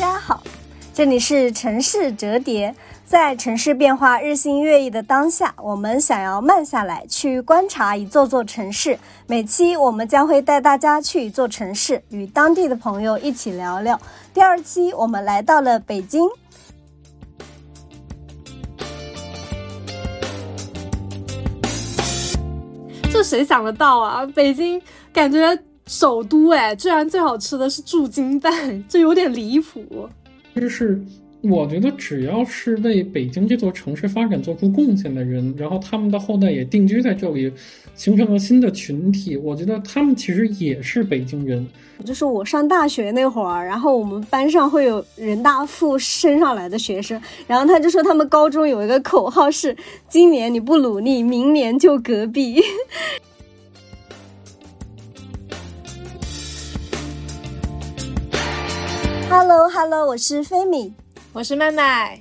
[0.00, 0.42] 家好，
[0.94, 2.74] 这里是城市折叠。
[3.04, 8.98] 在城市变化日新月异的当下，我们想要慢下来去观察一座座城市。
[9.26, 14.00] 每期我们将会带大家去一座城市，与当地的朋友一起聊聊。
[14.32, 16.26] 第二期我们来到了北京，
[23.12, 24.24] 这谁想得到啊？
[24.34, 24.80] 北京
[25.12, 25.54] 感觉
[25.90, 30.08] 首都哎，居然最好吃的是驻京办，这有点离谱。
[30.54, 31.02] 就是。
[31.42, 37.50] 我觉得只要是为北京这座城市发展做出贡献的人，然后他们的后代也定居在这里，
[37.94, 41.66] 形成了新的群体，我觉得他们其实也是北京人。
[42.04, 49.74] 就是我上大学那会儿，然后我们班上会有人大附升上来的学生，然后他就说他们高中有一个口号是：
[50.10, 52.60] 今年你不努力，明年就隔壁。
[59.30, 60.92] Hello，Hello，我是菲米。
[61.32, 62.20] 我是麦麦，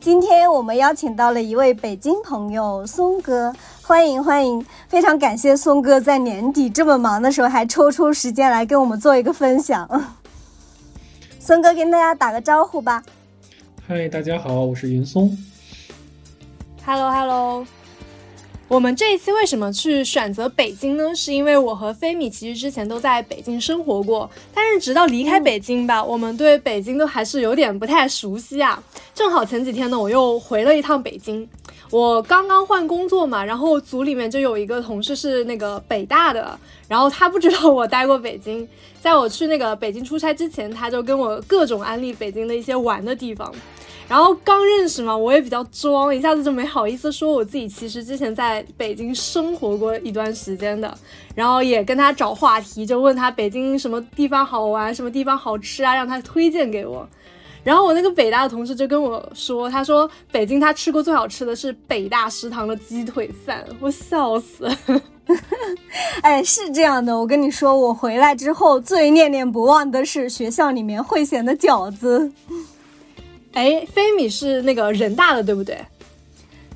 [0.00, 3.52] 今天我们邀请到了一位北京朋友松哥，
[3.82, 9.86] 欢迎欢迎，非常感谢松哥在年底这么忙的时候还抽出时间来跟我们做一个分享。
[11.38, 13.02] 松哥跟大家打个招呼吧。
[13.86, 15.36] 嗨，大家好，我是云松。
[16.86, 17.66] Hello，Hello。
[18.68, 21.14] 我们这一期为什么去选择北京呢？
[21.14, 28.82] 是因为我和菲米其实之前都在北京生活过，但是直到离开北京吧，我们对北京都还是有点不太熟悉啊。
[29.14, 31.48] 正好前几天呢，我又回了一趟北京，
[31.90, 38.68] 我刚刚换工作嘛，然后组里面就有一个同事是那个北大的，然后他不知道我待过北京，
[39.00, 43.50] 在我去那个北京出差之前，他就跟我各种安利北京的一些玩的地方。
[44.08, 50.96] 然后刚认识嘛，我也比较装，一下子就没好意思说我自己其实之前在北京生活过一段时间的，
[51.34, 57.06] 然后也跟他找话题，就问他北京什么地方好玩，什么地方好吃啊，让他推荐给我。
[57.62, 64.66] 然后我那个北大的同事就跟我说，他说北京他吃过最好吃的是北大食堂的鸡腿饭，我笑死。
[66.22, 72.32] 哎，是这样的，我跟你说，我回来之后最念念不忘的是学校里面会咸的饺子。
[73.52, 75.78] 哎，飞米是那个人大的，对不对？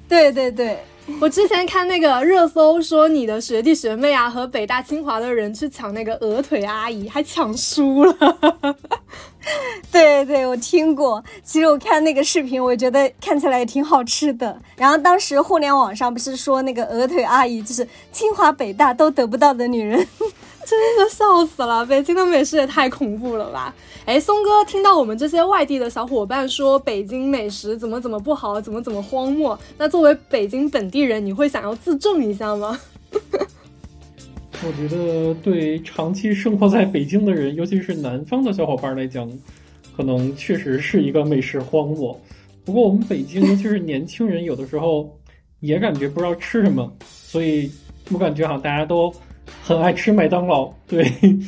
[0.09, 0.78] 对对对，
[1.21, 8.77] 我之前看那个热搜说你的学弟学妹啊和北大清华的人去抢那个鹅腿阿姨，还抢输了。
[9.91, 11.22] 对对，我听过。
[11.43, 14.61] 其实我看那个视频，我觉得看起来也挺好吃的。
[14.77, 20.06] 然后当时互联网上不是说那个鹅腿阿姨就是清华北大都得不到的女人。
[20.67, 21.84] 真的笑死了！
[21.84, 23.75] 北京的美食也太恐怖了吧！
[24.05, 32.78] 哎，松哥，听到我们这些外地的小伙伴说北京美食怎么怎么不好，怎么怎么荒漠，那作为北京本地人，你会想要自证一下吗？
[34.65, 39.29] 我觉得对长期生活在北京的人，尤其是南方的小伙伴来讲，
[39.97, 42.19] 可能确实是一个美食荒漠。
[42.65, 45.11] 不过我们北京尤其是年轻人，有的时候
[45.59, 47.69] 也感觉不知道吃什么，所以
[48.12, 49.12] 我感觉好像大家都。
[49.63, 51.39] 很爱吃麦当劳，对，对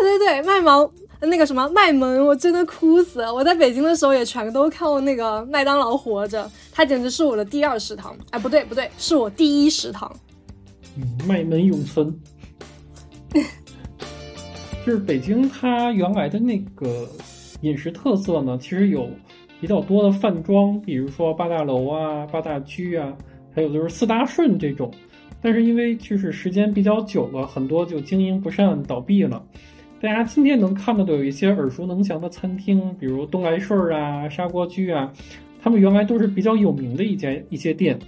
[0.00, 0.90] 对对，麦芒
[1.20, 3.20] 那个什么麦门，我真的哭死！
[3.30, 8.16] 我在北京的时候也全都靠那个麦当劳活着，它简直是我的第二食堂。
[8.30, 10.12] 哎，不对不对，是我第一食堂。
[10.96, 12.12] 嗯，麦门永存。
[14.84, 17.08] 就是北京，它原来的那个
[17.60, 19.08] 饮食特色呢，其实有
[19.60, 23.16] 比较多的饭庄，比如说八大楼啊、八大居啊，
[23.54, 24.92] 还有就是四大顺这种。
[25.42, 29.44] 但是因为就是时间比较久了，很多就经营不善倒闭了。
[30.00, 35.12] 大家今天能看到的有一些耳熟能详的餐厅，比如东来顺啊、砂锅居啊，
[35.60, 37.98] 他们原来都是比较有名的一家一些店。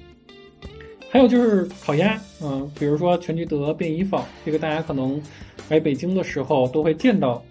[1.10, 5.20] 还有就是烤鸭，嗯，比如说全聚德、便宜坊，这个大家可能
[5.68, 7.42] 来北京的时候都会见到。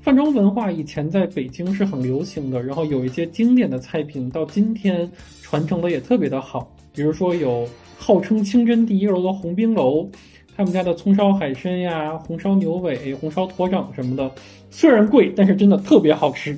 [0.00, 5.08] 饭庄文化以前在北京是很流行的，然后有一些经典的菜品到今天
[5.42, 7.64] 传承的也特别的好，比如说有。
[8.00, 10.08] 号称清真第一楼的红冰楼，
[10.56, 14.30] 他们家的葱烧海参呀、红烧牛尾、红烧驼掌什么的，
[14.70, 16.56] 虽然贵，但是真的特别好吃。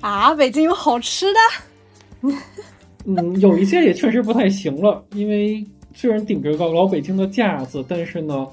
[0.00, 2.28] 啊，北京有好吃的？
[3.06, 5.64] 嗯，有一些也确实不太行了，因为
[5.94, 8.48] 虽然顶着个老北京的架子，但是呢，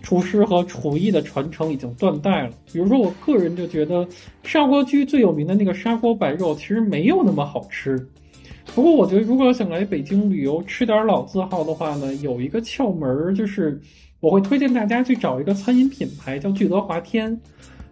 [0.00, 2.50] 厨师和厨艺的传承已经断代了。
[2.72, 4.08] 比如说，我个人就觉得
[4.42, 8.08] 砂锅居最有名的那个砂锅白肉，其实没有那么好吃。
[8.74, 13.80] 不过我觉得，如果想来北京旅游吃点老字号的话呢，有一个窍门儿，就是
[14.20, 17.38] 我会推荐大家去找一个餐饮品牌叫聚德华天，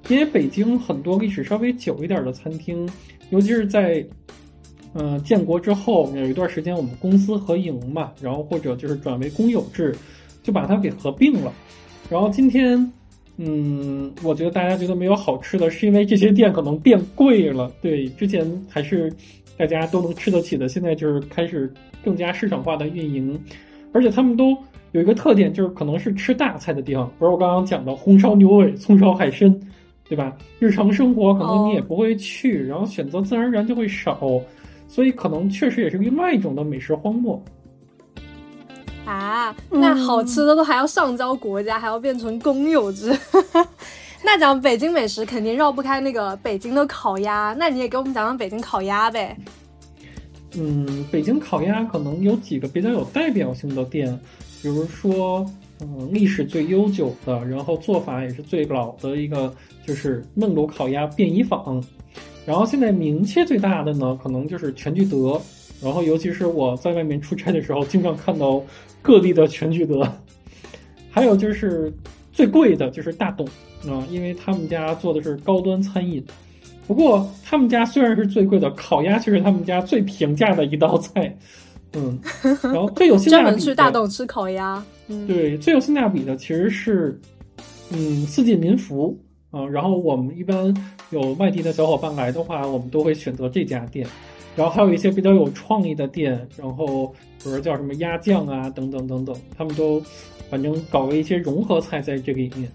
[0.09, 2.89] 因为北京很多历史稍微久一点的餐厅，
[3.31, 4.05] 尤其是在
[4.95, 9.95] 嗯建国之后有一段时间，我们公私合营嘛，然后或者就是转为公有制，
[10.43, 11.53] 就把它给合并了。
[12.09, 12.91] 然后今天
[13.37, 17.71] 嗯，我觉得大家觉得没有好吃的，是因为这些店可能变贵了。
[17.81, 19.13] 对，之前还是
[19.61, 21.71] 大家都能吃得起的，现在就是开始
[22.03, 23.39] 更加市场化的运营，
[23.93, 24.57] 而且他们都
[24.93, 29.55] 有一个特点，就是可能是吃大菜的地方，比如我刚刚讲的红烧牛尾、葱烧海参，
[30.09, 30.35] 对吧？
[30.59, 34.19] 日常生活可能你也不会去，然后选择自然而然就会少，
[34.89, 37.39] 所以可能确实也是另外一种的美食荒漠。
[39.05, 43.15] 啊，那好吃的都还要上交国家，还要变成公有制。
[44.25, 47.55] 那讲北京美食，肯定绕不开那个北京的烤鸭。
[47.59, 49.37] 那你也给我们讲讲北京烤鸭呗？
[50.55, 54.19] 嗯，北京烤鸭可能有几个比较有代表性的店，
[54.63, 55.47] 比如说，
[55.81, 59.53] 嗯，历史最悠久的，然后做法也是最老的一个，
[59.87, 61.83] 就是焖炉烤鸭便宜坊。
[62.45, 65.41] 然后现在名气最大的呢，可能就是全聚德。
[65.83, 68.63] 然后尤其是我在外面出差的时候，经常看到。
[69.03, 70.07] 各地的全聚德，
[71.11, 71.91] 还有就是
[72.35, 73.49] 最贵的就是大董
[73.89, 76.25] 啊，因为他们家做的是高端餐饮。
[76.87, 81.37] 不过他们家虽然是最贵的，烤鸭却是他们家最平价的一道菜。
[81.93, 82.19] 嗯，
[82.63, 84.85] 然后最有性价比专门去大董吃烤鸭。
[85.09, 87.21] 嗯，对，最有性价比的其实是
[87.91, 89.17] 嗯四季民福
[89.51, 89.65] 啊。
[89.67, 90.75] 然后我们一般
[91.11, 94.07] 有外地的小伙伴来的话，我们都会选择这家店。
[94.57, 97.07] 然后还有一些比较有创意的店，然后
[97.43, 100.03] 比如叫什么鸭酱啊，等等等等，他们都
[100.51, 102.69] 反正搞了一些融合菜在这里面。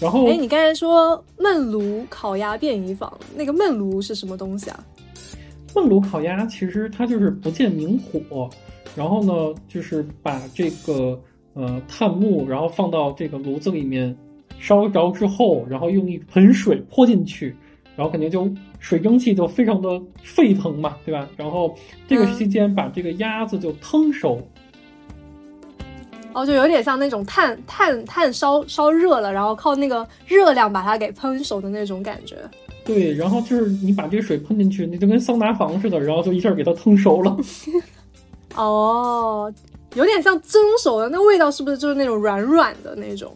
[0.00, 4.84] 然后，哎，你刚才说焖炉烤鸭便宜坊，那个焖炉是什么东西啊？
[5.72, 8.48] 焖炉烤鸭其实它就是不见明火，
[8.94, 11.20] 然后呢，就是把这个
[11.54, 14.16] 呃炭木，然后放到这个炉子里面
[14.58, 17.56] 烧着之后，然后用一盆水泼进去。
[17.94, 18.46] 然后肯定就
[18.78, 21.26] 水蒸气就非常的沸腾嘛，对吧？
[21.34, 21.74] 然后
[22.06, 24.38] 这个期间把这个鸭子就腾熟，
[26.36, 32.36] 哦，就有点像那种炭炭炭烧烧热了，然后靠那个热量把它给烹熟的那种感觉。
[32.84, 37.34] 对，然后就是你把这个水喷进去，你就跟桑拿房似的，然后就一下给它腾熟了。
[38.54, 39.50] 哦，
[39.94, 43.34] 有点像蒸熟的，那味道是不是就是那种软软的那种？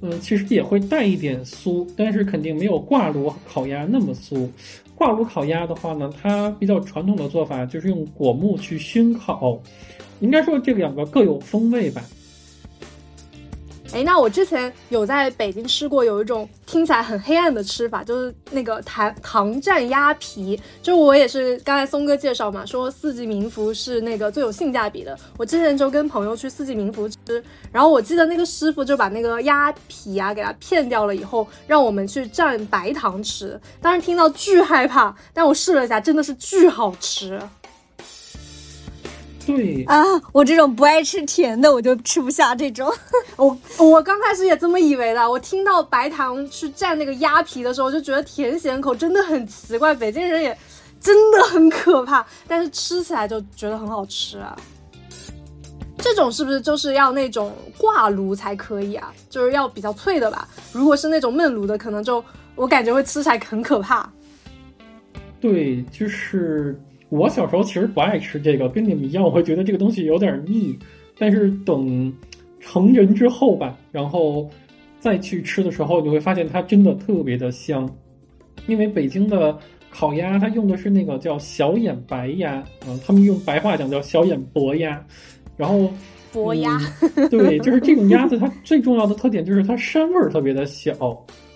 [0.00, 4.48] 嗯，其实也会带一点酥，但是肯定没有挂炉烤鸭那么酥。
[4.94, 9.60] 挂炉烤鸭的话呢，它比较传统的做法就是用果木去熏烤，
[10.20, 12.02] 应该说这两个各有风味吧。
[13.92, 20.58] 哎，那我之前有在北京吃过，有一种听起来很黑暗的吃法，就是那个糖糖蘸鸭皮。
[20.82, 25.16] 就我也是刚才松哥介绍嘛，说四季民福是那个最有性价比的。
[25.36, 33.60] 我之前就跟朋友去四季民福吃，然后我记得那个师傅就把那个鸭皮啊给它片掉了以后，让我们去蘸白糖吃。
[33.80, 37.38] 当时听到巨害怕，但我试了一下，真的是巨好吃。
[39.44, 42.88] 对啊，我这种不爱吃甜的，我就吃不下这种。
[43.36, 45.28] 我我刚开始也这么以为的。
[45.28, 49.92] 我听到白糖去蘸那个鸭皮的时候，我就觉得甜咸口真的很奇怪。
[49.94, 50.56] 北京人也
[51.00, 54.56] 真的很可怕，但是吃起来就觉得很好吃啊。
[55.98, 59.12] 这种是不是就是要那种挂炉才可以啊？
[59.28, 60.46] 就是要比较脆的吧？
[60.72, 62.24] 如果是那种焖炉的，可能就
[62.54, 64.08] 我感觉会吃起来很可怕。
[65.40, 66.80] 对，就是。
[67.12, 70.74] 我小时候其实不爱吃这个，跟你们一样，我会觉得这个东西有点腻。
[71.18, 72.10] 但是等
[72.58, 74.48] 成人之后吧，然后
[74.98, 77.86] 再去吃的时候，你会发现它真的特别的香。
[78.66, 79.58] 因为北京的
[79.90, 85.04] 烤鸭，它用的是那个叫小眼白鸭，嗯，他们用白话讲叫小眼薄鸭。
[85.54, 85.92] 然后
[86.32, 86.80] 薄鸭，
[87.30, 90.94] 对，就是这种鸭子，它最重要的特点就是它膻味儿特别的小。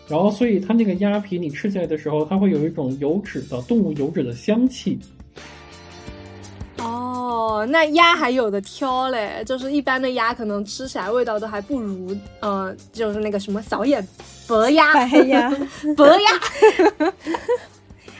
[0.07, 4.99] 然后所以它那个鸭皮你吃起来的时候，它会有一种油脂的动物油脂的香气。
[6.79, 14.07] 哦，那鸭还有的挑嘞，就是一般的鸭可能吃起来味道都还不如，嗯，就是那个什么小眼
[14.47, 15.51] 白鸭，白鸭，
[15.97, 17.13] 白鸭。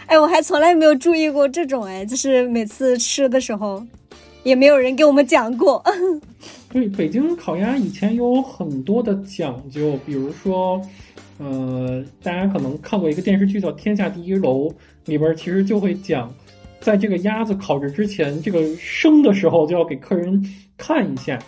[0.07, 3.85] 哎，我还从来没有注意过这种，哎，就是每次吃的时候，
[4.43, 5.83] 也没有人给我们讲过。
[6.73, 10.81] 对，北京烤鸭以前有很多的讲究，比如说，
[11.39, 14.69] 呃，大家可能看过一个电视剧叫《天下第一楼》，
[15.07, 16.33] 里边其实就会讲。
[16.81, 20.43] 在这个鸭子烤制之前，这个生的时候就要给客人
[20.77, 21.39] 看一下，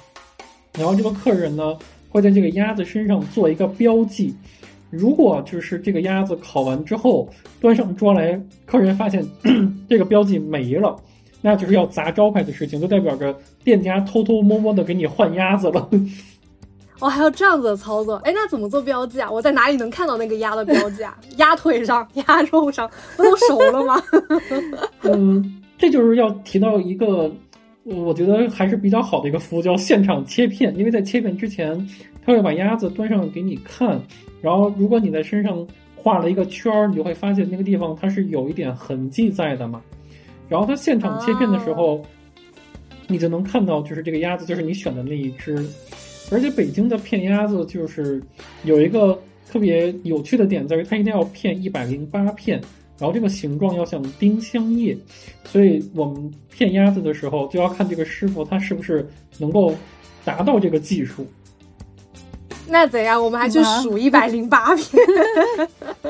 [0.77, 1.77] 然后这个客人呢
[2.09, 4.35] 会在这个鸭子身上做一个标记。
[4.91, 7.29] 如果就是这个鸭子烤完之后
[7.61, 9.23] 端上桌来，客人发现
[9.89, 10.97] 这个标记没了，
[11.43, 15.89] 那就是要砸招牌的事情，就代表着店家偷偷摸摸的给你换鸭子了。
[17.01, 19.31] 哦，还有这样子的操作，哎，那怎么做标记啊？
[19.31, 21.17] 我在哪里能看到那个鸭的标记啊？
[21.39, 24.03] 鸭腿上、鸭肉上不都熟了吗？
[25.03, 27.31] 嗯，这就是要提到一个，
[27.85, 30.77] 我觉得还是比较好的一个服务，叫现场切片。
[30.77, 31.89] 因为在切片之前，
[32.27, 34.01] 他会把鸭子端上给你看，
[34.43, 35.65] 然后如果你在身上
[35.95, 39.81] 画了一个圈儿，你就会发现那个地方它是有一点痕迹在的嘛。
[40.49, 42.03] 然后他现场切片的时候，
[43.07, 45.65] 你就能看到，就是这个鸭子就是你选的那一只。
[46.31, 48.23] 而且北京的片鸭子就是
[48.65, 49.19] 有一个
[49.51, 52.61] 特别有趣的点，在于它一定要片一百零八片，
[52.99, 54.97] 然后这个形状要像丁香叶，
[55.45, 59.09] 所以我们片鸭子的时候就要看这个师傅他是不是
[59.39, 59.75] 能够
[60.25, 61.27] 达到这个技术。
[62.71, 63.25] 那怎样？
[63.25, 65.03] 我们还去数一百零八片。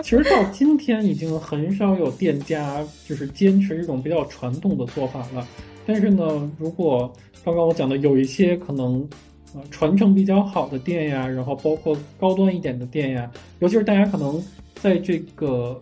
[0.02, 5.46] 其实到今天已经很少有店家就是坚持这种比较传统的做法了。
[5.86, 7.12] 但是呢，如果
[7.44, 9.08] 刚刚我讲的有一些可能
[9.54, 14.42] 呃传承比较好的店呀，然后包括高端一点的店呀，尤其是大家可能
[14.76, 15.78] 在这个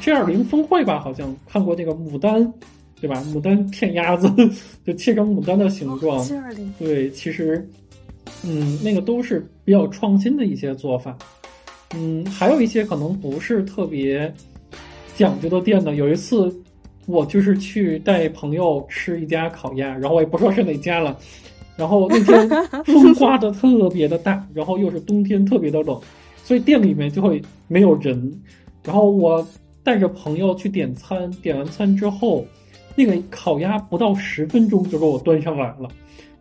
[0.00, 2.52] G 二零峰会吧，好像看过那个牡丹，
[3.00, 3.22] 对吧？
[3.32, 4.28] 牡丹片鸭子
[4.86, 6.22] 就切成牡丹的形状。
[6.24, 7.68] G 二零对，其实。
[8.42, 11.18] 嗯，那个都是比较创新的一些做法。
[11.94, 14.32] 嗯，还有一些可能不是特别
[15.16, 15.94] 讲究的店呢。
[15.96, 16.54] 有一次，
[17.06, 21.18] 我就是去带朋友吃一家烤鸭，然后我也不说是哪家了。
[21.80, 22.46] 然后那天
[22.84, 25.98] 风刮的特别的大， 然后又是冬天特别的冷，
[26.44, 28.30] 所以店里面就会没有人。
[28.84, 29.46] 然后我
[29.82, 32.44] 带着朋友去点餐，点完餐之后，
[32.94, 35.88] 那个烤鸭不到十分钟就给我端上来了。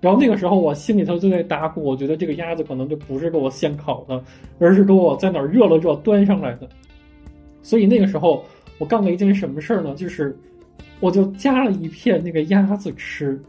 [0.01, 4.22] 然后那个时候，我心里头就在打鼓，我觉得这个鸭子可能就不是给我现烤的，
[4.60, 6.67] 而是给我在哪儿热了热端上来的。
[7.63, 8.43] 所以那个时候，
[8.77, 9.96] 我干了一件什么事儿呢？
[9.96, 10.38] 就是
[11.00, 13.41] 我就夹了一片那个鸭子吃，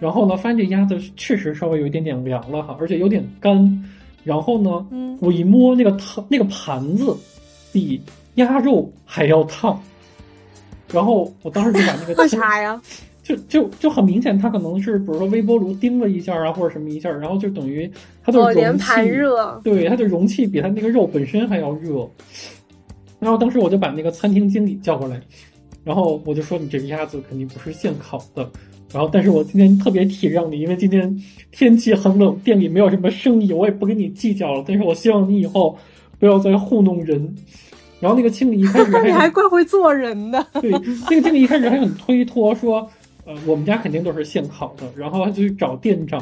[0.00, 3.84] 然后呢，发现这鸭子确实稍微有一点点凉了哈，而且有点干。
[4.24, 4.86] 然后呢，
[5.20, 7.16] 我一摸那个汤，那个盘子
[7.72, 8.00] 比
[8.34, 9.80] 鸭肉还要烫。
[10.92, 12.80] 然后我当时就把那个 为啥呀？
[13.22, 17.90] 就就就很明显，它可能是比如说微波炉叮了一下啊，或者什么一下，然后就等于
[18.24, 18.84] 它的容器，
[19.62, 22.08] 对它的容器比它那个肉本身还要热。
[23.18, 25.20] 然后当时我就把那个餐厅经理叫过来，
[25.84, 28.48] 然后我就说：“你这个鸭子肯定不是现烤的。”
[28.92, 34.64] 然后但是我今天特别体谅你，因为今天天气很冷，店里没有什么生意，我也不跟你计较了。
[34.66, 35.76] 但是我希望你以后
[36.18, 37.36] 不要再糊弄人。
[38.00, 42.88] 然后那个经理一开始 你还怪会做人的， 对，那个经理一开始还很推脱说。
[43.24, 46.18] 呃，我们家肯定都是现烤的，然后他就去找店长，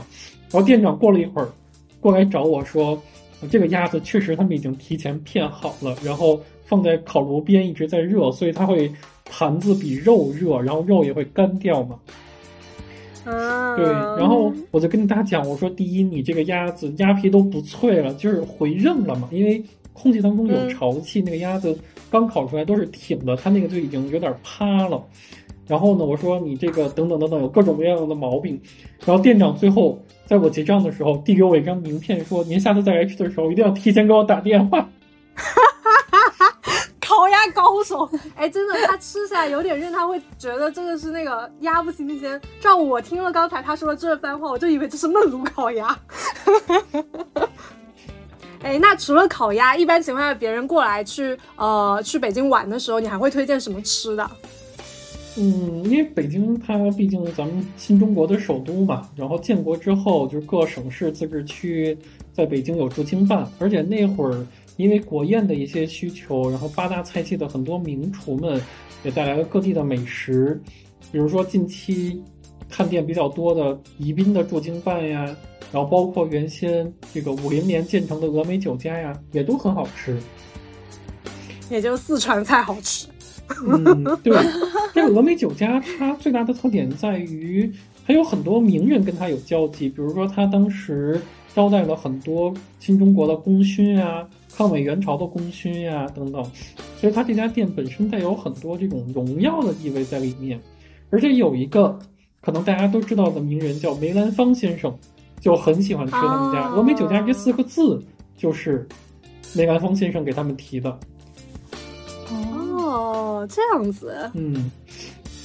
[0.51, 1.49] 然后店长过了一会儿，
[2.01, 3.01] 过来找我说，
[3.49, 8.91] 这个鸭子确实他们已经提前片好了，然后放在烤炉边一直在热，所以它会
[9.25, 11.97] 盘子比肉热，然后肉也会干掉嘛。
[13.27, 21.77] 啊，对，然后我就跟大家讲，我说第一，你这个鸭子鸭皮都不脆了，就是回韧了嘛，因为空气当中有潮气，那个鸭子
[22.09, 25.03] 刚烤出来都是挺的，它那个就已经有点趴了。
[25.67, 28.61] 然后呢，我说你这个等等等等有各种各样的毛病，
[29.05, 34.89] 然后店长最后在我结账的时候递给我一张名片，说您下次再来吃的时候一定要提前给我打电话。
[37.51, 42.41] 高手，哎，真的，他吃起来有点韧，他会觉得这个是那个鸭不新鲜。
[42.61, 45.99] 照我听了刚才他说的这番话，我就以为这是焖炉烤鸭。
[48.63, 54.31] 哎，那除了烤鸭，一般情况下别人过来去呃去北京玩的时候，你还会推荐什么吃的？
[55.39, 61.97] 嗯，因为北京它毕竟咱们新中国的首都嘛，然后建国之后就各省市自治区
[62.33, 68.61] 在北京有驻京办，而且那会儿因为国宴的一些需求，然后八大菜系的很多名厨们
[69.05, 70.61] 也带来了各地的美食，
[71.11, 72.23] 比如说近期
[72.69, 75.25] 探店比较多的宜宾的驻京办呀，
[75.73, 80.19] 然后包括原先这个五零年建成的峨眉酒家呀，也都很好吃，
[81.71, 83.07] 也就四川菜好吃。
[83.65, 84.37] 嗯，对，
[84.93, 87.73] 这个峨眉酒家它最大的特点在于，
[88.05, 91.21] 它有很多名人跟它有交集，比如说他当时
[91.55, 96.43] 招待了很多新中国的功勋呀、抗美援朝的功勋呀等等，
[96.99, 100.59] 所以它这家店本身带有很多这种荣耀的意味在里面。
[101.11, 101.99] 而且有一个
[102.41, 104.97] 可能大家都知道的名人叫梅兰芳先生，
[105.41, 108.03] 就很喜欢吃他们家峨眉酒家这四个字，
[108.37, 108.89] 就是
[109.55, 110.99] 梅兰芳先生给他们提的。
[112.31, 114.31] 哦，这样子。
[114.35, 114.71] 嗯，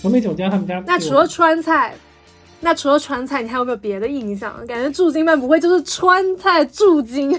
[0.02, 0.82] 峨眉酒家他们家。
[0.88, 1.94] 那除了川菜，
[2.60, 4.56] 那除了川菜，你还有没有别的印象？
[4.66, 7.38] 感觉驻京办不会就是川菜驻京？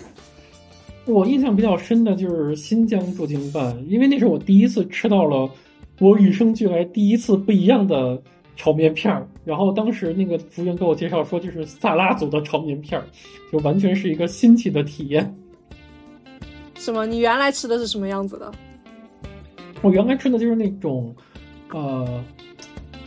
[1.04, 5.50] 我印象比较深的就是新疆驻京办，因为那是我第一次吃到了
[5.98, 8.20] 我与生俱来第一次不一样的
[8.56, 9.26] 炒面片儿。
[9.44, 13.04] 然后当时那个服务员给我介绍说，这是萨拉族的炒面片儿，
[13.50, 15.34] 就完全是一个新奇的体验。
[16.74, 17.04] 什么？
[17.04, 18.52] 你原来吃的是什么样子的？
[19.82, 21.14] 我原来吃的就是那种，
[21.72, 22.22] 呃，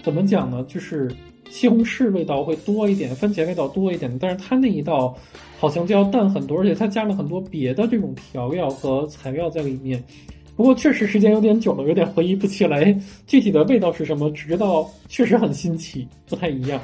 [0.04, 0.62] 怎么讲呢？
[0.68, 1.10] 就是
[1.50, 5.18] 西红柿味道会多一点，番茄味道多一点，但是它那一道
[5.60, 10.04] 好像就要淡很多，而且它加了很多别的这种调料和材料在里面。
[10.56, 12.98] 不过确实时间有点久了，有点回忆不起来
[13.28, 16.80] 具体的味道是什么，只知道确实很新奇，不太一样。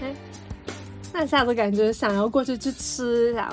[0.00, 0.14] 哎，
[1.12, 3.52] 那下次感觉想要过去去吃一下，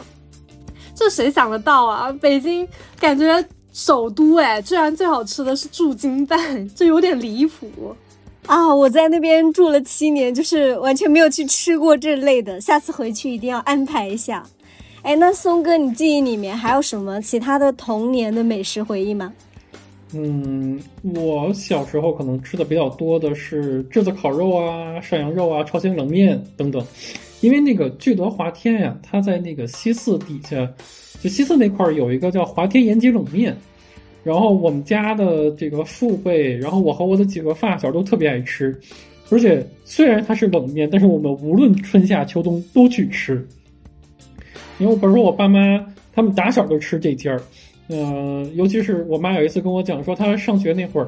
[0.94, 2.12] 这谁想得到啊？
[2.22, 2.68] 北京
[3.00, 3.44] 感觉
[3.74, 7.96] 首都哎，居然最好吃的是驻京办，这有点离谱
[8.46, 8.74] 啊！
[8.74, 14.44] 我在那边住了七年，就是完全没有去吃过这类的，下次回去一定要安排一下。
[15.06, 19.32] 哎，那松哥，你记忆里面还有什么其他的童年的美食回忆吗？
[20.16, 26.84] 嗯，我小时候可能吃的比较多的是炙子烤肉啊、涮羊肉啊、朝鲜冷面等等，
[27.42, 30.68] 因为那个聚德华天呀，它在那个西四底下，
[31.22, 33.56] 就西四那块儿有一个叫华天延吉冷面，
[34.24, 38.76] 然后我们家的这个父辈，然后我和我的几个发小都特别爱吃，
[39.30, 43.48] 而且虽然它是冷面，但是我们无论春夏秋冬都去吃，
[44.78, 45.60] 因为我比如说我爸妈
[46.14, 47.42] 他们打小就吃这家儿。
[47.88, 51.08] 嗯，尤其是我妈有一次跟我讲说，她上学那会儿，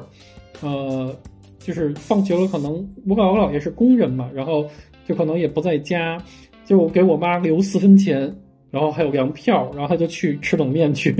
[0.60, 1.12] 呃，
[1.58, 2.72] 就是放学了，可能
[3.04, 4.64] 我姥我姥爷是工人嘛，然后
[5.04, 6.16] 就可能也不在家，
[6.64, 8.32] 就给我妈留四分钱，
[8.70, 11.12] 然后还有粮票，然后她就去吃冷面去，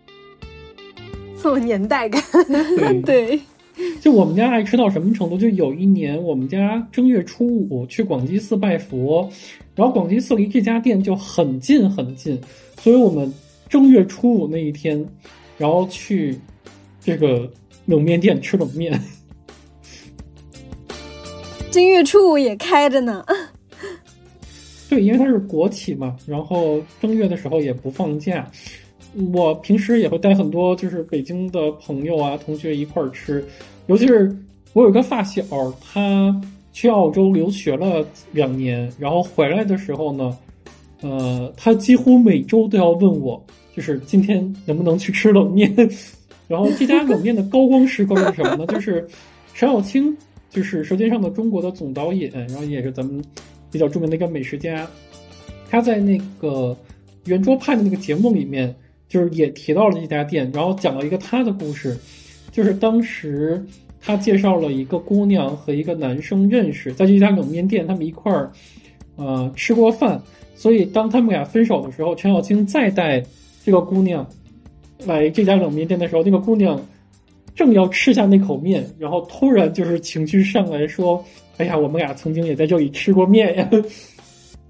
[1.40, 2.20] 这么年代感。
[3.02, 3.38] 对，
[4.00, 5.38] 就我们家爱吃到什么程度？
[5.38, 9.30] 就有一年我们家正月初五去广济寺拜佛，
[9.74, 12.40] 然后广济寺离这家店就很近很近，
[12.80, 13.32] 所以我们。
[13.68, 15.04] 正月初五那一天，
[15.58, 16.38] 然后去
[17.00, 17.50] 这个
[17.86, 18.96] 冷面店吃冷面。
[21.68, 23.26] 正月初五也开着呢。
[24.88, 28.48] 对，因为它是国企嘛，然后正月的时候也不放假。
[29.32, 33.44] 我平时也会带很多就是北京的朋友啊、同学一块儿吃，
[33.86, 34.34] 尤其是
[34.72, 35.42] 我有一个发小，
[35.80, 36.34] 他
[36.72, 40.36] 去澳洲留学了两年，然后回来的时候呢。
[41.02, 43.44] 呃，他几乎每周都要问我，
[43.76, 45.70] 就是今天能不能去吃冷面。
[46.48, 48.66] 然后这家冷面的高光时刻是什么呢？
[48.68, 49.06] 就是
[49.52, 50.16] 陈小青，
[50.48, 53.22] 就是《舌尖上的中国》的总导演，然后也是咱们
[53.70, 54.88] 比较著名的一个美食家。
[55.68, 56.74] 他在那个
[57.26, 58.74] 圆桌派的那个节目里面，
[59.08, 61.96] 就是也提到了这家店，然后讲了一个他的故事，
[62.50, 63.64] 就是当时
[64.00, 68.50] 他介绍了一个姑娘和一个男生认识，在这家冷面店，他们一块儿
[69.16, 70.20] 呃吃过饭。
[70.54, 73.22] 所以，当他们俩分手的时候，陈小青再带
[73.62, 74.26] 这个姑娘
[75.04, 76.80] 来这家冷面店的时候，那个姑娘
[77.54, 81.22] 正要吃下那口面，然后突然就是情绪上来说
[81.58, 83.68] ：“哎呀，我们俩曾经也在这里吃过面呀！”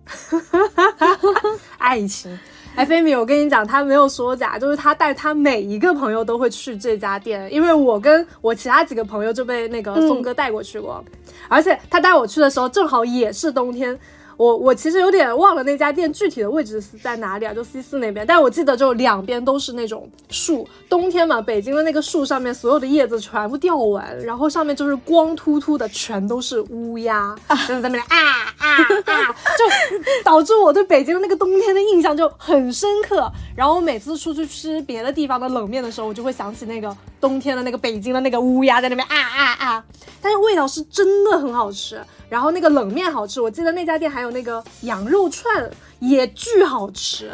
[0.05, 1.41] 哈哈哈哈哈
[1.79, 2.37] 爱情，
[2.77, 11.03] 哎，菲米，我跟你讲，他没有说假，就是他带他每一个朋友都会去这家店，因为我跟我其他几个朋友就被那个宋哥带过去过，
[11.49, 13.99] 而且他带我去的时候正好也是冬天。
[14.37, 17.55] 我我其实有点忘了那家店具体的位置是在哪里啊？
[17.55, 27.35] 就 C 四那边，但我记得就两边都是那种树，冬天嘛，北京的那个树上面所有的叶子全部掉完，然后上面就是光秃秃的，全都是乌鸦，
[27.67, 28.17] 在那边啊
[28.59, 33.31] 啊啊，就导致我对北京的那个冬天的印象就很深刻。
[33.57, 36.95] 然后我每次出去吃别的地方的冷面的时候，我就会想起那个
[37.27, 39.85] 冬天的那个北京的那个乌鸦在那边啊啊啊，
[40.23, 42.01] 但是味道是真的很好吃。
[42.29, 47.33] 然后那个冷面好吃，我记得那家店还有那个羊肉串也巨好吃。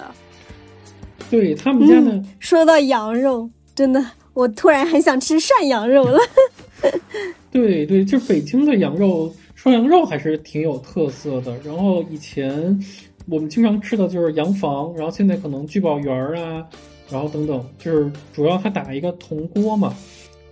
[1.30, 4.02] 对他们家的，说到羊肉，真的
[4.32, 6.18] 我突然很想吃涮羊肉了。
[7.52, 11.54] 对对，就北京的羊肉涮羊肉还是挺有特色的。
[11.62, 12.82] 然后以前
[13.28, 16.66] 我们经常吃的就是羊房，然后现在可能聚宝园啊，
[17.10, 19.94] 然后等等，就是主要它打一个铜锅嘛。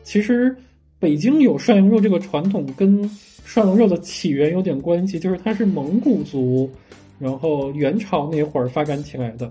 [0.02, 0.54] 其实
[0.98, 3.10] 北京有涮羊肉这个传统跟。
[3.42, 6.70] 涮羊肉的起源有点关系，就是它是蒙古族，
[7.18, 9.50] 然后元朝那会儿发展起来的。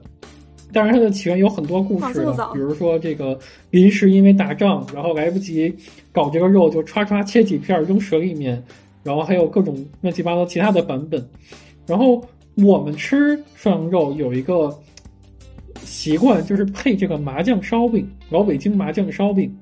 [0.72, 3.38] 当然，它的起源有很多故事，比如说这个
[3.72, 5.76] 临时因为打仗，然后来不及
[6.14, 8.64] 搞这个肉，就唰唰切几片扔水里面，
[9.04, 11.22] 然后还有各种乱七八糟其他的版本。
[11.86, 12.24] 然后
[12.56, 14.74] 我们吃涮羊肉有一个
[16.00, 19.54] 习惯，就是配这个麻酱烧饼，老北京麻酱烧饼。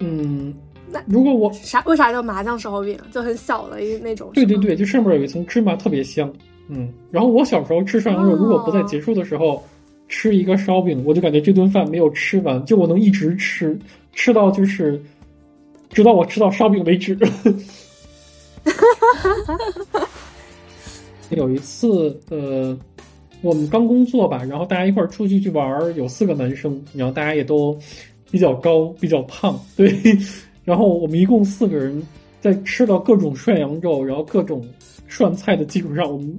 [0.00, 0.52] 嗯。
[0.90, 2.98] 那如果我啥为啥叫麻酱烧饼？
[3.12, 4.30] 就很小的一那种。
[4.32, 6.32] 对对对，就上面有一层芝麻，特别香。
[6.66, 9.62] 嗯，然后我小时候吃涮羊肉，如果不在结束的时候
[10.08, 13.78] 吃一个烧饼，我就感觉这顿饭没有吃完，就我能一直吃，
[14.14, 15.00] 吃到就是
[15.90, 17.16] 直到我吃到烧饼为止。
[21.30, 22.74] 有一次，呃，
[23.40, 27.76] 我们刚工作吧，然后大家一块儿出去去玩儿，有四个男生，然后大家也都
[28.30, 29.94] 比较高，比较胖，对。
[30.64, 32.02] 然后我们一共四个人，
[32.40, 34.66] 在吃了各种涮羊肉，然后各种
[35.06, 36.36] 涮菜的基础上，我们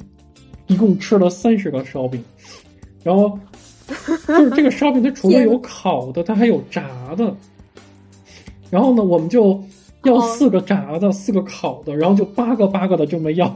[0.68, 2.24] 一共吃了三十个烧饼。
[3.02, 3.40] 然后
[4.28, 7.34] 就是这个烧饼，它除了有烤的，它还有炸的。
[8.70, 9.60] 然后呢，我们就
[10.04, 13.56] 要四个炸的，四个烤的，然后就八个八个的这么要。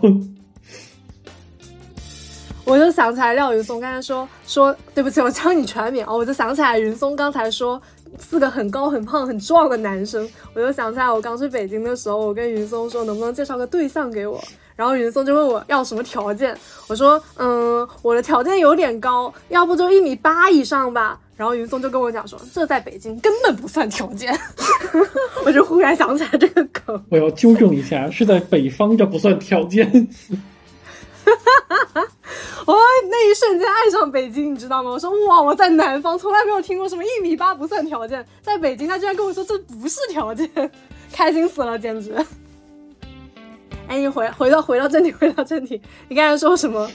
[2.65, 7.82] 我就想起来廖云松刚才说说对不起，我叫你全名哦，我就想起来云松刚才说
[8.17, 14.41] 四个很高很胖很壮的男生，我就想起来我刚去北京的时候，我跟云松说能不能介绍个对象给我，
[14.76, 24.34] 然后云松就问我要什么条件，我说嗯我的条件有点高，要不就一米八以上吧，然后云松就跟我讲说这在北京根本不算条件，
[25.45, 30.08] 我就忽然想起来这个梗，我要纠正一下，是在北方这不算条件。
[32.65, 32.73] 我
[33.09, 34.91] 那一瞬间爱上北京，你知道吗？
[34.91, 40.49] 我说哇，我在南方从来没有听过什么一米八不算条件，在北京他居然跟我说这不是条件，
[41.12, 42.13] 开心死了，简直。
[43.88, 46.89] 哎，你回回到回到正题，回到正题，你刚才说什么？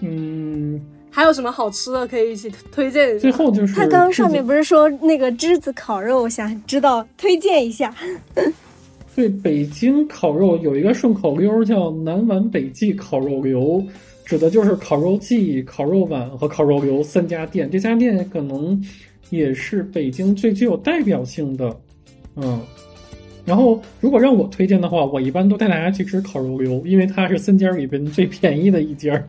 [0.00, 3.20] 嗯，还有什么好吃的可以一起推荐一下？
[3.20, 7.94] 最后就是他刚刚上面不是说那个栀子烤肉，我想知道推荐一下。
[9.20, 13.84] 对，北京烤肉有一个顺口溜叫“南碗北记烤肉流”，
[14.24, 17.70] 指的就是烤肉记、烤肉碗和烤肉流三家店。
[17.70, 18.82] 这家店可能
[19.28, 21.78] 也是北京最具有代表性的，
[22.34, 22.62] 嗯。
[23.44, 29.22] 然后，如果让我推荐的话，我一般都带大家去吃烤肉流，因为它是三家里边最便宜的一家。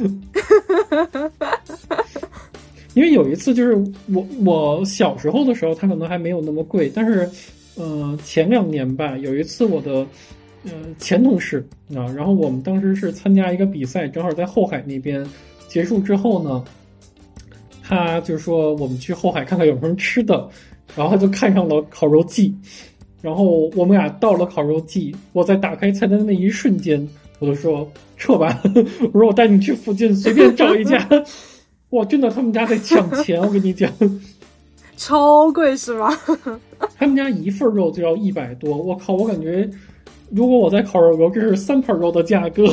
[2.94, 3.74] 因为有一次，就是
[4.10, 7.28] 我我小时候的时候，它可能还没有那么贵，但是。
[7.76, 10.06] 呃，前两年吧，有一次我的
[10.64, 15.26] 呃前同事啊，然后我们当时是参加一个比赛，正好在后海那边
[15.66, 16.64] 结束之后呢，
[17.82, 20.48] 他就说我们去后海看看有什么吃的，
[20.94, 22.54] 然后他就看上了烤肉季，
[23.20, 27.08] 然后我们俩到了烤肉季，我在打开菜单的那一瞬间，
[27.40, 28.62] 我就说撤吧，
[29.12, 31.08] 我说我带你去附近随便找一家，
[31.90, 33.92] 哇，真的他们家在抢钱，我跟你讲。
[34.96, 36.10] 超贵是吗？
[36.98, 39.14] 他们家一份肉就要一百多，我靠！
[39.14, 39.68] 我感觉
[40.30, 42.64] 如果我在烤肉，这是三盘肉的价格。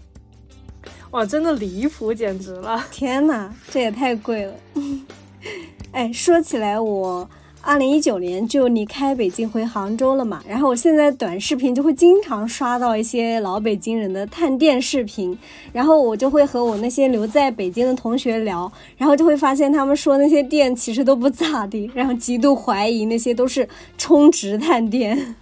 [1.12, 2.84] 哇，真的离谱，简直了！
[2.90, 4.54] 天哪，这也太贵了。
[5.92, 7.28] 哎，说起来我。
[7.62, 15.36] 二零一九年就离开北京回杭州了嘛，然后我现在短视频就会经常刷到一些老北京人的探店视频，
[15.72, 23.68] 然后我就会和我那些留在北京的同学聊，然后就会发现他们说那些店其实都不咋地，然后极度怀疑那些都是
[23.98, 25.36] 充值探店。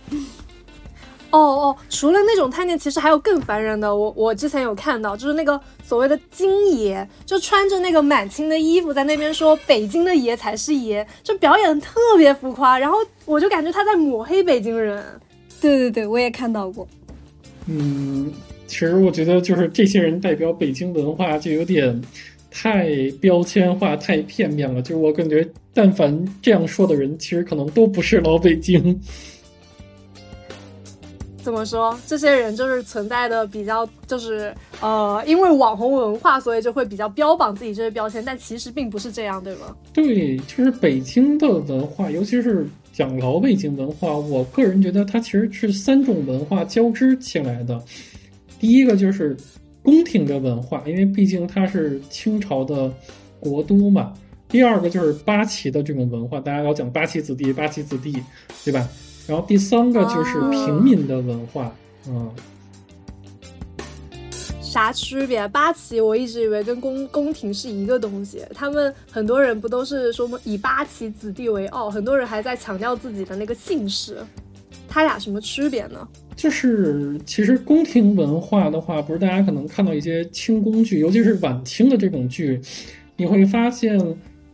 [1.30, 3.94] 哦哦，除了那种探店，其实还有更烦人的。
[3.94, 12.78] 我我之前有看到，就是那个所谓的京爷，就穿着那个满清的衣服，在那边说北京的爷才是爷，就表演特别浮夸。
[12.78, 15.04] 然后我就感觉他在抹黑北京人。
[15.60, 16.88] 对对对，我也看到过。
[17.66, 18.32] 嗯，
[18.66, 22.00] 其实我觉得就是这些人代表北京文化，就有点
[22.50, 22.88] 太
[23.20, 24.80] 标签化、太片面了。
[24.80, 28.98] 就是我感觉，但凡这样说的人，其实可能都不是老北京。
[31.48, 31.98] 怎么说？
[32.06, 39.74] 这些人就是存在的比较，就是呃，因为网红文化，所以就会比较标榜自己这些标签，但其实并不是这样，对吗？
[39.94, 47.82] 对，就是北京的文化，尤其是讲老北京文化，我个人觉得它其实是三种文化交织起来的。
[48.60, 49.34] 第一个就是
[49.82, 52.92] 宫廷的文化，因为毕竟它是清朝的
[53.40, 54.12] 国都嘛。
[54.50, 58.14] 第二个就是八旗的这种文化，大家老讲八旗子弟，八旗子弟，
[58.66, 58.86] 对吧？
[59.28, 61.70] 然后第三个就是平民的文化，
[62.08, 62.30] 嗯，
[64.62, 65.46] 啥区别？
[65.48, 74.16] 八旗我一直以为跟宫宫廷是一个东西，他们很多人不都是说以八旗子弟为傲，很多人还在强调自己的那个姓氏，
[74.88, 76.08] 他俩什么区别呢？
[76.34, 82.58] 就是其实宫廷文化的话，不是大家可能看到一些清宫剧，尤其是晚清的这种剧，
[83.18, 83.98] 你会发现，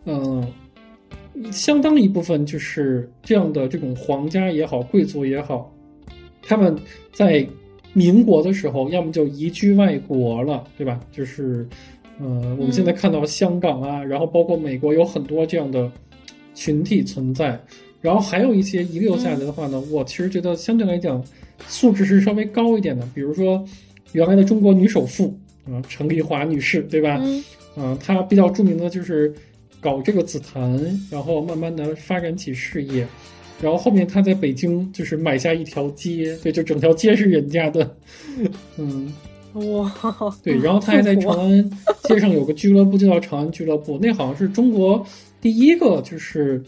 [0.04, 0.44] 嗯。
[1.50, 5.72] 相当一部分就是这样的，这种皇家也好，贵族也好，
[6.42, 6.76] 他们
[7.12, 7.46] 在
[7.92, 11.00] 民国的时候，要么就移居外国了，对吧？
[11.12, 11.66] 就是，
[12.18, 12.26] 呃，
[12.58, 15.90] 我们现在看到香港啊，然后包括美国有很多这样的
[16.54, 17.58] 群体存在，
[18.00, 21.22] 然后还有一些遗留下来的话呢，我其实觉得相对来讲
[21.66, 23.64] 素质是稍微高一点的，比如说
[24.12, 27.20] 原来的中国女首富啊，陈丽华女士，对吧？
[27.76, 29.32] 嗯，她比较著名的就是。
[29.84, 33.06] 搞这个紫檀，然后慢慢的发展起事业，
[33.60, 37.94] 然后后面他在北京就是买下一条街，对，就整条街是人家的，
[38.78, 39.12] 嗯，
[39.52, 39.92] 哇，
[40.42, 41.70] 对，然后他还在长安
[42.08, 45.06] 街上有个俱乐部，就叫长安俱乐部，那好像是中国
[45.42, 46.64] 第一个就是，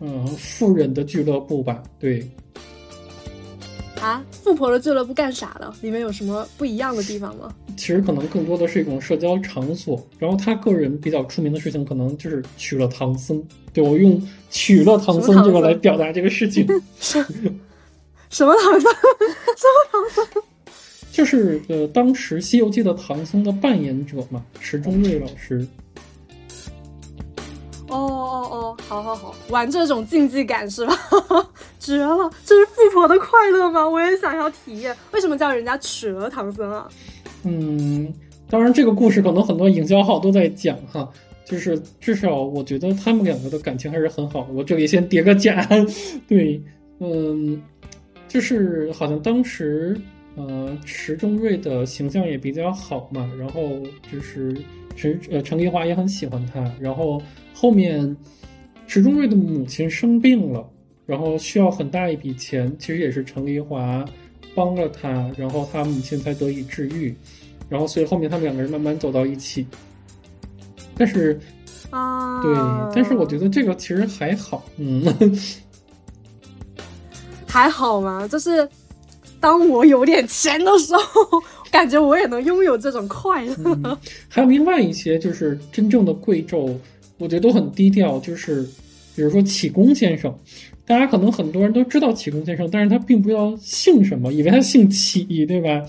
[0.00, 2.26] 嗯，富人的俱乐部吧，对。
[4.00, 5.76] 啊，富婆的俱乐部干啥了？
[5.82, 7.54] 里面有什么不一样的地方吗？
[7.76, 10.04] 其实可能更多的是一种社交场所。
[10.18, 13.42] 然后他个人比较出名的事情，可能就是娶了唐僧。
[13.72, 16.66] 对我用“娶了唐僧”这个来表达这个事情。
[16.98, 17.18] 什
[18.44, 18.82] 么唐僧？
[18.82, 20.42] 什么唐僧？
[21.12, 25.66] 就是呃，当时《西游记》的唐僧的扮演者嘛，池中瑞老师。
[27.88, 30.98] 哦哦哦，好好好，玩这种竞技感是吧？
[31.78, 32.28] 绝了！
[32.44, 33.88] 这是富婆的快乐吗？
[33.88, 34.94] 我也想要体验。
[35.12, 36.88] 为什么叫人家娶了唐僧啊？
[37.44, 38.12] 嗯，
[38.48, 41.10] 当然，这个故事可能很多营销号都在讲哈，
[41.44, 44.48] 就是至少我觉得他们两个的感情还是很好。
[44.52, 45.66] 我这里先叠个假，
[46.28, 46.60] 对，
[47.00, 47.62] 嗯，
[48.28, 49.96] 就是好像当时
[50.34, 53.80] 呃池中瑞的形象也比较好嘛，然后
[54.12, 54.56] 就是
[54.94, 57.22] 陈呃陈丽华也很喜欢他，然后。
[57.58, 58.14] 后面，
[58.86, 60.70] 池中瑞的母亲生病了，
[61.06, 64.04] 然后需要很大一笔钱，其实也是陈丽华
[64.56, 67.14] 帮了他，然后他母亲才得以治愈，
[67.68, 69.66] 然后所以后面他们两个人慢慢走到一起。
[70.96, 71.38] 但是，
[71.90, 72.54] 啊，对，
[72.94, 75.04] 但是我觉得这个其实还好，嗯，
[77.46, 78.26] 还好吗？
[78.26, 78.66] 就是
[79.38, 83.98] 当我有点钱的时候，感觉我也能拥有这种快乐。
[84.28, 86.74] 还有另外一些，就是真正的贵胄。
[87.18, 88.62] 我觉得都很低调，就是
[89.14, 90.34] 比如说启功先生，
[90.86, 95.82] 大家可能很多人都知道启功先生，但是他并不知道姓什么，以为他姓启，对吧？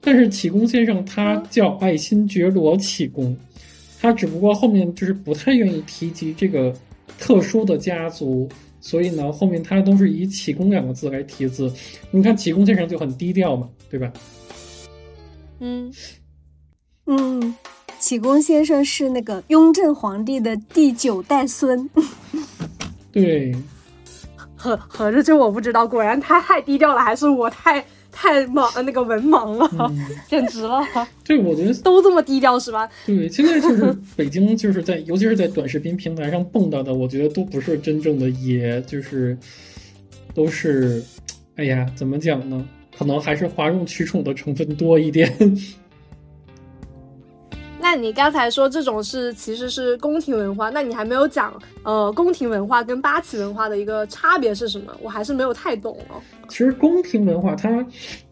[0.00, 3.36] 但是启功先生他叫爱新觉罗启功，
[4.00, 6.74] 他只不过后面就是不太愿意提及这个
[7.18, 8.48] 特殊的家族，
[8.80, 11.72] 所以呢，后面他都是以启功两个字来提字。
[12.10, 14.12] 你看启功先生就很低调嘛，对吧？
[15.60, 15.92] 嗯
[17.06, 17.54] 嗯。
[18.00, 21.88] 启功先生是那个雍正皇帝的第九代孙，
[23.10, 23.50] 对，
[24.64, 29.92] 合合着就我不知道，果然他太低调了，还是我太太盲那个文盲了，
[30.26, 30.82] 简直了。
[31.22, 32.88] 对，我觉得都这么低调是吧？
[33.04, 39.36] 对，现在就是北京，就是在尤其是在短视频平台上蹦跶的，我觉得都不是真正的爷，就是
[40.32, 41.04] 都是，
[41.56, 42.64] 哎呀，怎么讲呢？
[42.96, 45.30] 可能还是哗众取宠的成分多一点。
[47.96, 51.52] 你刚才说这种是其实是宫廷文化，那你还没有讲
[51.82, 54.92] 呃宫廷文化跟八旗文化的一个差别是什么？
[55.02, 56.20] 我还是没有太懂哦。
[56.48, 57.84] 其实宫廷文化它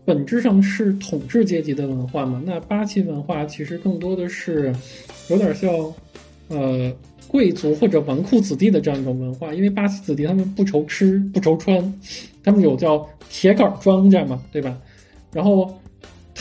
[0.04, 4.74] 本质上是统治阶级的文化嘛，那八旗文化其实更多的是
[5.28, 5.70] 有点像
[6.48, 6.92] 呃
[7.28, 11.94] 贵族或者纨绔子弟的这样一种文化，因为八旗子弟他们不愁吃不愁穿，
[12.42, 14.76] 他们有叫铁杆庄稼嘛，对吧？
[15.32, 15.72] 然后。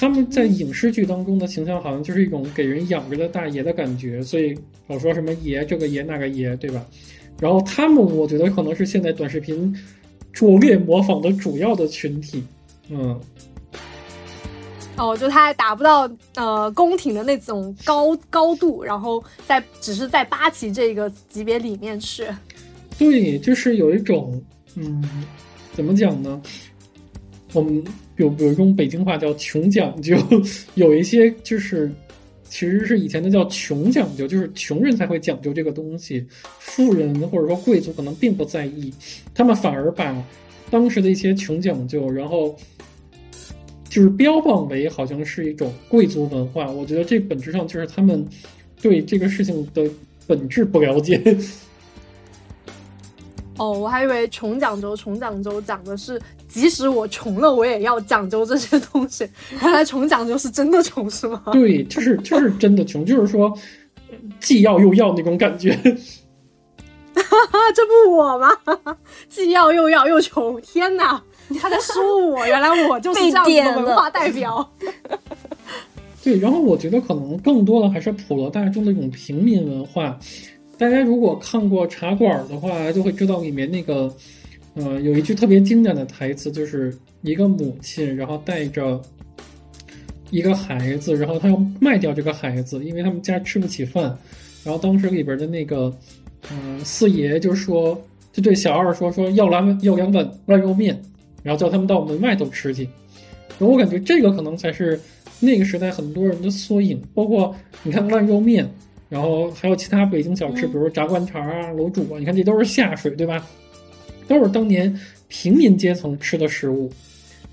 [0.01, 6.83] 他们在影视剧当中的形象好像就是一种给人养着的大爷的感觉，所以老说什么爷这个爷那个爷，对吧？
[7.39, 9.71] 然后他们，我觉得可能是现在短视频
[10.33, 12.43] 拙劣模仿的主要的群体。
[12.89, 13.21] 嗯，
[14.97, 22.25] 哦，就他还达不到呃宫廷的那种高高度，然后在只是在八旗这个级别里面去。
[22.97, 24.41] 对，就是有一种
[24.73, 25.03] 嗯，
[25.73, 26.41] 怎么讲呢？
[27.53, 27.83] 我们。
[28.21, 30.15] 有比如用北京话叫“穷讲究”，
[30.75, 31.91] 有一些就是
[32.47, 36.25] 其实是以前的叫“穷讲究”，就是穷人才会讲究这个东西，
[36.59, 38.93] 富人或者说贵族可能并不在意，
[39.33, 40.23] 他们反而把
[40.69, 42.55] 当时的一些穷讲究，然后
[43.89, 46.71] 就是标榜为好像是一种贵族文化。
[46.71, 48.23] 我觉得这本质上就是他们
[48.81, 49.89] 对这个事情的
[50.27, 51.19] 本质不了解。
[53.61, 56.19] 哦，我还以为穷讲究，穷讲究讲的是。
[56.47, 59.25] 即使我穷了，我也要讲究这些东西。
[59.61, 61.41] 原来穷讲究是真的穷，是吗？
[61.53, 63.57] 对，就是就是真的穷，就是说
[64.41, 65.71] 既要又要那种感觉。
[67.13, 67.21] 哈
[67.51, 68.49] 哈，这不我吗？
[69.29, 71.21] 既要又要又穷，天哪！
[71.61, 74.69] 他在说我，原来我就是这样的文化代表。
[76.21, 80.19] 对，然后我觉得可能更多的还是普罗大众的一种平民文化。
[80.81, 84.11] 大家如果看过《茶馆》的话，就会知道里面那个。
[84.73, 88.99] 呃，有一句特别经典的台词，就是一个母亲，然后带着
[90.31, 94.17] 一个孩子，然后他要卖掉这个孩子，因为他们家吃不起饭。
[94.63, 95.95] 然后当时里边的那个，
[96.49, 98.01] 嗯，四爷就说，
[98.33, 100.99] 就对小二说，说要两要两碗烂肉面，
[101.43, 102.85] 然后叫他们到门外头吃去。
[103.59, 104.99] 然后我感觉这个可能才是
[105.39, 108.67] 那个时代很多人的缩影，包括你看烂肉面，
[109.11, 113.45] 然后还有其他北京小吃，比如炸灌肠啊、卤煮啊，你看这都是下水，对吧？
[114.25, 114.97] 都是当年
[115.27, 116.89] 平民阶层吃的食物，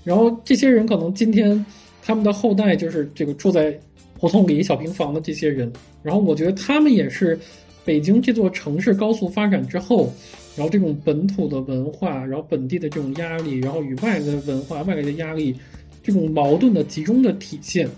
[0.05, 1.65] 然后这些人可能今天
[2.01, 3.77] 他们的后代就是这个住在
[4.17, 5.69] 胡同里小平房的这些人，
[6.01, 7.37] 然后我觉得他们也是
[7.83, 10.09] 北京这座城市高速发展之后，
[10.55, 15.53] 然后这种本土的文化，然后本地的这种压力，然后与外来的文化、外来的压力
[16.01, 17.89] 这种矛盾的集中的体现。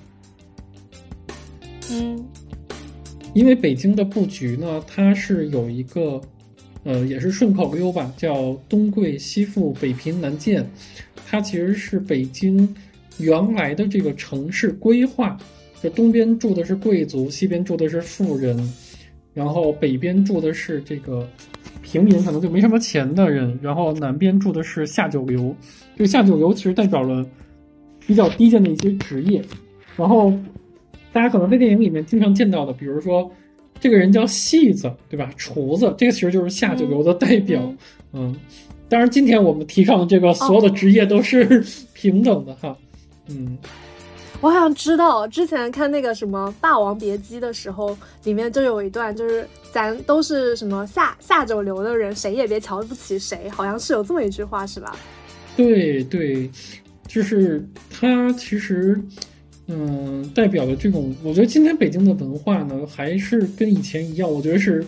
[1.92, 2.26] 嗯，
[3.34, 6.20] 因为北京的布局呢，它是有一个，
[6.84, 10.70] 呃，也是顺口溜吧，叫东贵西富，北平南贱。
[11.26, 12.76] 它其实是北京
[13.20, 15.38] 原来的这个城市规划，
[15.82, 18.58] 就东边住的是贵族，西边住的是富人，
[19.34, 21.26] 然后北边住的是这个
[21.82, 25.56] 平民，可能就没什么钱的人，然后南边住的是下九流。
[25.96, 27.26] 这个下九流其实代表了
[28.06, 29.42] 比较低贱的一些职业，
[29.96, 30.34] 然后。
[31.14, 33.30] 大家可能在电影里面经常见到的，比如说
[33.80, 35.30] 这个人叫戏子，对吧？
[35.36, 37.62] 厨子，这个其实就是下九流的代表。
[38.14, 38.36] 嗯，
[38.88, 42.78] 当然，今天我们提倡的这个所有的职业都是 平等的哈。
[43.28, 43.58] 嗯，
[44.40, 54.96] 我好像知道，之前看那个什么《霸王别姬》的时候，里面就有一段，就是咱都是什么下下九流的人，谁也别瞧不起谁，好像是有这么一句话，是吧？
[55.58, 56.50] 对对，
[57.08, 59.02] 就是他其实。
[59.68, 64.86] 嗯，代表的这种，我觉得今天北京的文化呢，还是跟以前一样，我觉得是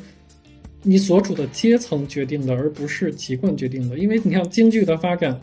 [0.81, 3.97] 你所处的阶层决定的，而不是籍贯决定的。
[3.97, 5.39] 因为你看京剧的发展，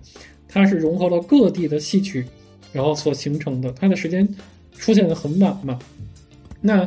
[0.47, 2.25] 它是融合了各地的戏曲，
[2.73, 4.29] 然后所形成的，它的时间
[4.77, 5.79] 出现的很晚嘛。
[6.61, 6.87] 那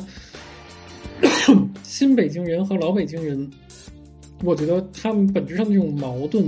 [1.81, 3.49] 新北京人和老北京人，
[4.43, 6.45] 我觉得他们本质上的这种矛盾。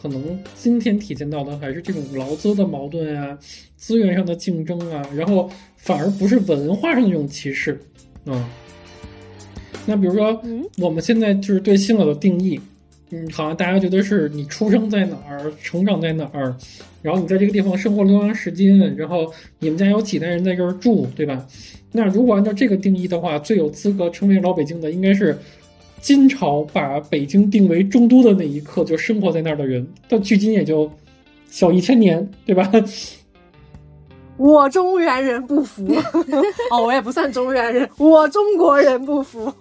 [0.00, 3.36] 可能今天体现到的还是这种劳资的矛盾啊，
[3.76, 7.78] 资源上的竞争啊，然后反而不是文化上的这种歧视，
[8.24, 8.48] 啊。
[9.86, 10.40] 那比如说，
[10.78, 12.60] 我们现在就是对新老的定义，
[13.10, 16.54] 嗯，好像大家觉得是你出生在哪儿，成长在哪儿，
[17.02, 21.46] 然后你在这个地方生活了多长时间，然后你们家有几代人在这儿住，对吧？
[21.90, 25.36] 那如果按照这个定义的话，最有资格成为老北京的应该是。
[26.00, 30.90] 金朝把北京定为中都的那一刻，就生活在那儿的人，到距今也就
[31.50, 32.70] 小一千年，对吧？
[34.36, 35.84] 我中原人不服，
[36.70, 39.52] 哦，我也不算中原人，我中国人不服。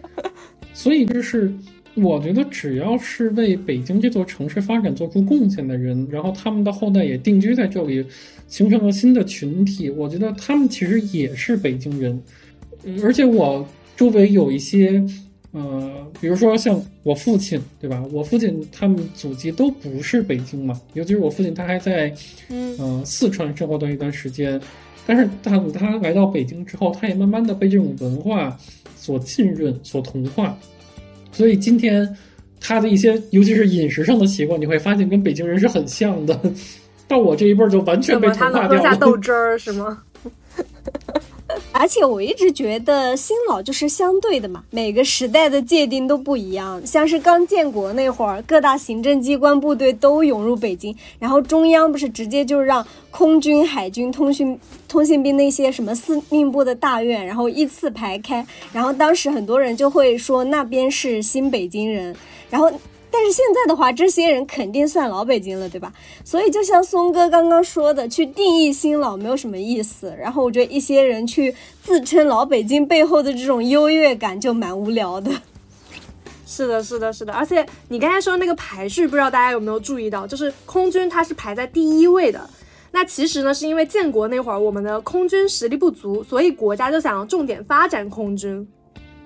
[0.74, 1.50] 所以就是，
[1.94, 8.04] 我觉得只要是为北京这座城市发展做出贡献的人，然后他们的后代也定居在这里，
[8.46, 12.22] 形成了新的群体，我觉得他们其实也是北京人。
[13.02, 13.66] 而且我
[13.96, 15.02] 周围有一些。
[15.52, 18.02] 呃，比如说像我父亲，对吧？
[18.12, 22.14] 我父亲他们祖籍都不是北京嘛，尤其是我父亲，他还在
[22.48, 24.60] 嗯四川生活的一段时间。
[25.06, 28.56] 但是当他来到北京之后，他也慢慢的被这种文化
[28.96, 30.56] 所浸润、所同化。
[31.32, 32.08] 所以今天
[32.60, 36.38] 他的一些，尤其是饮食上的习惯，你会发现跟北京人是很像的。
[37.08, 38.76] 到我这一辈儿就完全被同化掉了。
[38.76, 40.00] 喝下豆汁儿是吗？
[41.72, 46.84] 而且我一直觉得新老就是相对的嘛，每个时代的界定都不一样。
[46.86, 54.58] 像是刚建国那会儿，各大行政机关部队都涌入北京，然后中央不是直接就让空军、海军、通讯、
[54.88, 62.14] 通信兵那些什么司令部的大院，然后依次排开，然后当时很多人就会说那边是新北京人，
[62.50, 62.70] 然后。
[63.10, 65.92] 但是现在的话，这些人肯定算老北京了，对吧？
[66.24, 70.14] 所以就像松哥刚刚说的，去定义新老没有什么意思。
[70.18, 75.30] 然后我觉得一些人去自称老北京背后的这种优越感就蛮无聊的。
[76.46, 77.32] 是的，是的，是的。
[77.32, 82.48] 而且你刚才说那个排序，不知道大家有没有注意到，就是空军它是排在第一位的。
[82.92, 88.66] 那其实呢，是因为建国那会儿我们的空军实力不足，所以国家就想要重点发展空军。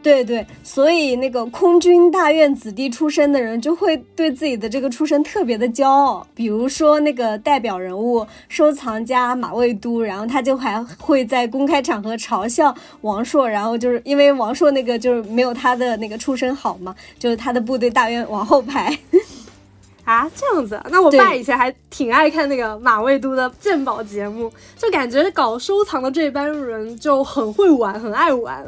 [0.05, 6.25] 对对，所以那个空军大院子弟出身的人就会对自己的这个出身特别的骄傲。
[6.35, 18.95] 比如说那个代表人物收藏家马未都，然后他就还会在公开场合嘲笑王朔，然后就是因为王朔那个就是没有他的那个出身好嘛，就是他的部队大院往后排。
[20.05, 20.79] 啊，这样子？
[20.91, 28.63] 那我爸以前还挺爱看那个马未都的鉴宝节目，就感觉搞收藏的这班人就很会玩，很爱玩。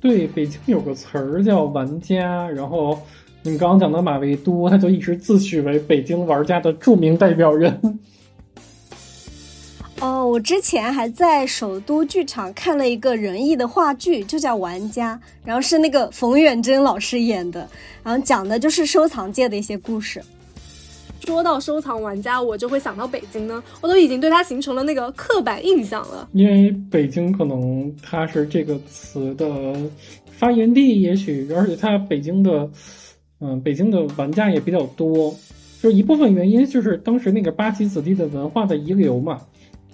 [0.00, 2.98] 对，北京有个词儿叫玩家，然后
[3.42, 7.80] 你刚刚讲的马未都，他就一直自诩为北京玩家的著名代表人。
[10.00, 17.68] 哦，我之前还在首都剧场看了一个仁义的话剧，就叫《玩家》，然后是那个冯远征老师演的，
[18.04, 20.22] 然后讲的就是收藏界的一些故事。
[21.28, 26.26] 说到收藏玩家，我就会想到北京呢，我都已经对它形成了那个刻板印象了。
[26.32, 29.46] 因为北京可能它是这个词的
[30.30, 32.66] 发源地，也许而且它北京的，
[33.42, 35.34] 嗯，北京的玩家也比较多，
[35.82, 39.38] 就一部分原因就是当时那个八旗子弟的文化的遗留嘛。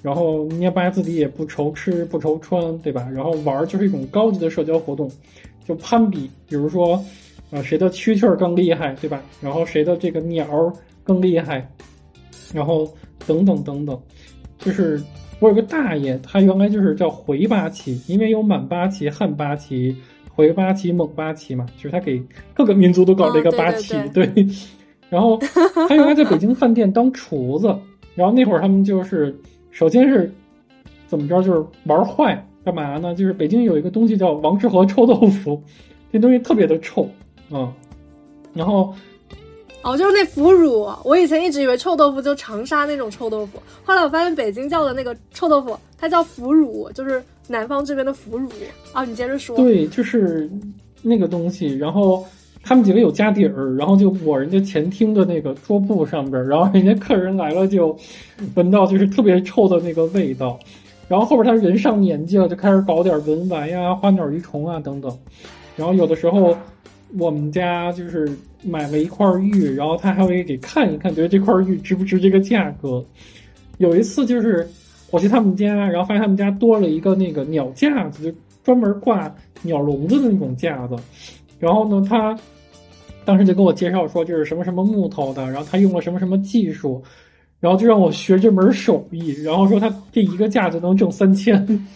[0.03, 3.09] 然后捏八旗子弟也不愁吃不愁穿，对吧？
[3.13, 5.11] 然后玩就是一种高级的社交活动，
[5.67, 7.05] 就攀比，比如说。
[7.51, 9.23] 啊，谁的蛐蛐儿更厉害，对吧？
[9.41, 10.73] 然后谁的这个鸟儿
[11.05, 11.71] 更厉害，
[12.53, 12.93] 然后
[13.27, 14.01] 等等等等，
[14.59, 15.01] 就是
[15.39, 19.95] 我有个大爷，他原来就是叫回八旗，因为有满八旗、汉八旗、
[20.33, 22.21] 回八旗、蒙八旗嘛，就是他给
[22.55, 24.27] 各个民族都搞了一个八旗，对。
[25.11, 25.39] 然后
[25.89, 27.69] 他原来在北京饭店当厨子，
[28.15, 29.39] 然后那会儿他们就是
[29.71, 30.33] 首先是
[31.07, 33.15] 怎么着，就是玩坏，干嘛呢？
[33.15, 35.63] 就是北京有一个东西叫王致和臭豆腐，
[36.11, 37.09] 这东西特别的臭。
[37.51, 37.71] 嗯，
[38.55, 38.93] 然后，
[39.85, 48.49] 哦，就是那腐乳，我以前一直以为臭豆腐就长沙那种臭豆腐，后来我发现北京叫的那个臭豆腐，它叫腐乳，就是南方这边的腐乳
[48.95, 49.05] 啊。
[49.05, 49.55] 你接着说。
[49.59, 50.51] 对，就是
[51.03, 52.25] 那个东西，然后
[52.63, 57.95] 他们几个有家底儿，然后就抹人家前厅的那个桌布上边，然后人家客人来了就
[58.55, 60.59] 闻到就是特别臭的那个味道，
[61.09, 65.15] 然后后边他人上年纪了，就开始搞点文玩呀、花鸟鱼虫啊等等，
[65.77, 66.57] 然后有的时候。
[67.19, 68.29] 我们家就是
[68.63, 73.05] 买了一块玉，然后他还会给看一看，觉得这块玉值不值这个价格。
[73.79, 74.69] 有一次就是
[75.11, 79.33] 我去他们家，然后发现他们家多了一个那个鸟架子，就专门挂
[79.63, 80.97] 鸟笼子的那种架子。
[81.61, 82.37] 然后呢，他
[83.25, 87.03] 当时就跟我介绍说这是什么什么木头的，然后他用了什么什么技术，
[87.61, 91.87] 然后就让我学这门手艺，然后说他这一个架子能挣三千。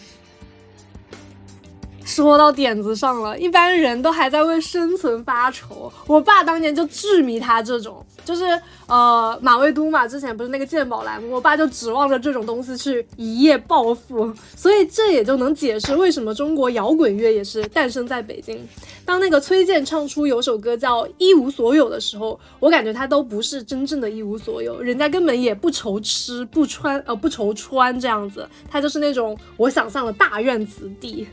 [2.23, 5.93] 说到点子上了，一般人都还在为生存发愁。
[6.07, 8.45] 我爸当年就痴迷他这种，就是
[8.87, 14.33] 呃马未都嘛，之前不是那个鉴宝栏目，我爸就指望着这种东西去一夜暴富。
[14.57, 18.66] 所以这也就能解释为什么中国摇滚乐也是诞生在北京。
[19.05, 31.27] 当那个崔健唱出有首歌叫《一无所有》的时候，我感觉他都不是真正的一无所有，人家根本也不愁吃不穿，呃不愁穿这样子，他就是那种我想象的大院子弟。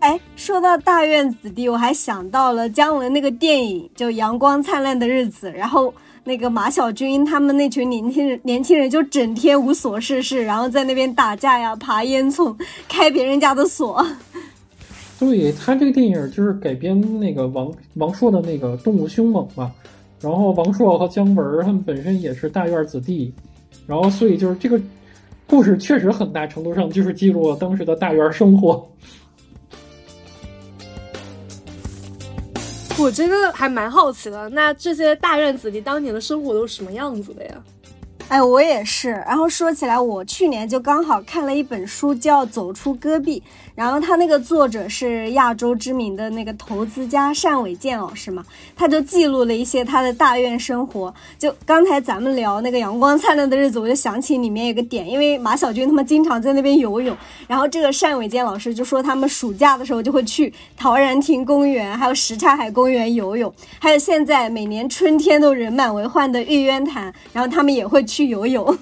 [0.00, 5.92] 哎，说到大院子弟，我还想到了姜文那个电影，就《阳光灿烂的日子》，然后
[6.22, 12.56] 那个马小军他们那群年轻人，年轻人就整天无所事事，然后在那边打架呀、爬烟囱、
[12.88, 14.04] 开别人家的锁。
[15.18, 19.72] 对他这个电影就是改编那个王王朔的那个《动物凶猛》嘛，
[20.20, 23.34] 然后王朔和姜文他们本身也是大院子弟，
[23.84, 24.80] 然后所以就是这个
[25.48, 28.88] 故事确实很大程度上就是记录了当时的大院生活。
[32.98, 37.54] 我真的还蛮好奇的，那这些大院子弟当年的生活都是什么样子的呀？
[38.28, 39.10] 哎，我也是。
[39.26, 43.40] 然后说起来，我去年就刚好看了一本书，叫《走出戈壁》。
[43.78, 51.14] 然后他那个作者是亚洲知名的那个投资家单伟健老师嘛，他就记录了一些他的大院生活。
[51.38, 57.16] 就刚才咱们聊那个阳光灿烂的日子，我就想起里面有个点，因为马小军他们经常在那边游泳，
[57.46, 68.76] 然后这个单伟健老师就说他们暑假的时候就会去陶然亭公园，还有什刹海公园游泳，还有现在每年春天都人满为患的玉渊潭，然后他们也会去游泳。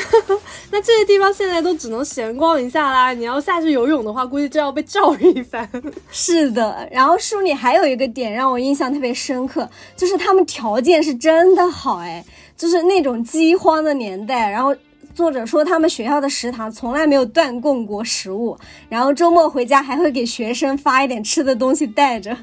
[0.70, 3.12] 那这些地方现在都只能闲逛一下啦。
[3.12, 5.68] 你要下去游泳的话，估计就要被教育一番。
[6.10, 12.24] 是的，然后书里还有一个点让我印象特别深刻，就是他们条件是真的好哎，
[12.56, 14.50] 就是那种饥荒的年代。
[14.50, 14.74] 然后
[15.14, 18.56] 作者说他们学校的食堂从来没有断供过食物，
[18.88, 22.36] 然后周末回家还会给学生发一点吃的东西带着。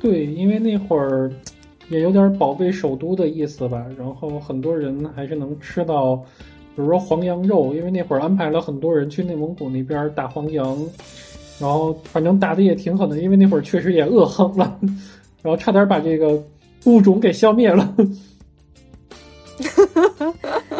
[0.00, 1.30] 对，因为那会儿。
[1.88, 10.76] 也有点保卫首都的意思吧，然后很多人还是能吃到，比如说黄羊肉，因为那会儿安排了很多人去内蒙古那边打黄羊，
[11.60, 14.78] 然后反正打的也挺狠的，因为那会儿确实也饿狠了，
[15.42, 16.42] 然后差点把这个
[16.86, 17.94] 物种给消灭了。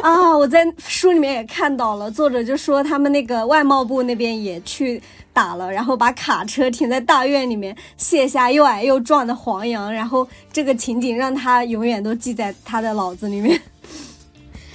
[0.03, 5.01] 啊，我在书里面也看到了，作者就说他们那个外贸部那边也去。
[5.37, 13.61] 打了，然后把卡车停在大院里面，卸下又矮又壮的黄羊，然后这个情景让他永远都记在他的脑子里面。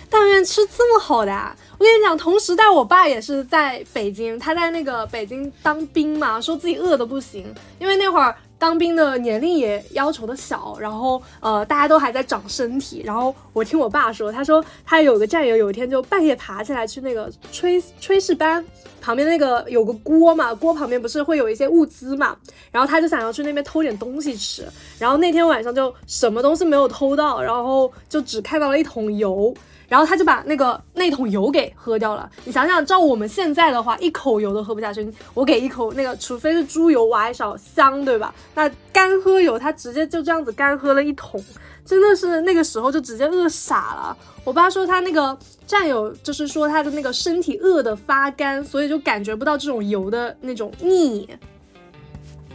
[0.08, 8.36] 大院吃这么好的，啊我跟你讲，同时代我爸也是在北京，他在那个北京当兵嘛，说自己饿的不行，因为那会儿。
[8.62, 18.64] 当兵的年龄也要求的小，然后呃大家都还在长身体，然后我听我爸说，他说他有个战友有一天就半夜爬起来去那个炊炊事班
[19.02, 22.38] 旁边那个有个锅嘛，锅旁边不是会有一些物资嘛，
[22.72, 24.68] 然后他就想要去那边偷点东西吃，
[25.00, 29.52] 然后那天晚上就什么东西没有偷到，然后就只看到了一桶油。
[29.92, 32.32] 然后他就把那个那桶油给喝掉了。
[32.46, 35.06] 你想想，照我们现在的话，一口油都喝不下去。
[35.34, 38.34] 我给一口那个，除非是猪油我还少香，对吧？
[38.56, 41.44] 那干喝油，他直接就这样子干喝了一桶，
[41.84, 44.18] 真的是那个时候就直接饿傻了。
[44.46, 45.38] 我爸说他那个
[45.68, 51.28] 战友就是说他的那个身体饿得发干，所以就感觉不到这种油的那种腻。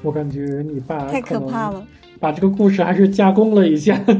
[0.00, 1.86] 我感觉你爸太可怕了，
[2.18, 4.02] 把这个故事还是加工了一下。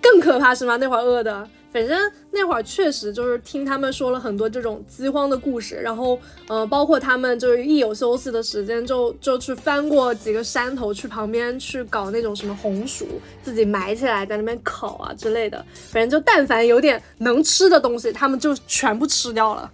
[0.00, 0.76] 更可怕是吗？
[0.76, 1.48] 那会儿饿的。
[1.72, 1.96] 反正
[2.32, 13.06] 那会儿确实就是听他们说了很多这种饥荒的故事，然后，呃，包括他们就是一有休息的时间就就去翻过几个山头，去旁边去搞那种什么红薯，
[13.44, 15.64] 自己埋起来在那边烤啊之类的。
[15.92, 19.70] 反正就但凡有点能吃的东西，他们就全部吃掉了。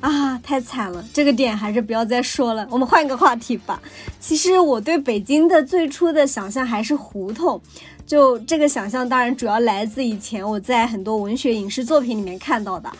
[0.00, 1.04] 啊，太惨了！
[1.14, 3.80] 这个点还是不要再说了，我们换个话题吧。
[4.18, 7.62] 其实我对北京的最初的想象还是胡同。
[8.06, 12.90] 就这个想象，当然主要来自以前我在很多文学影视作品里面看到的。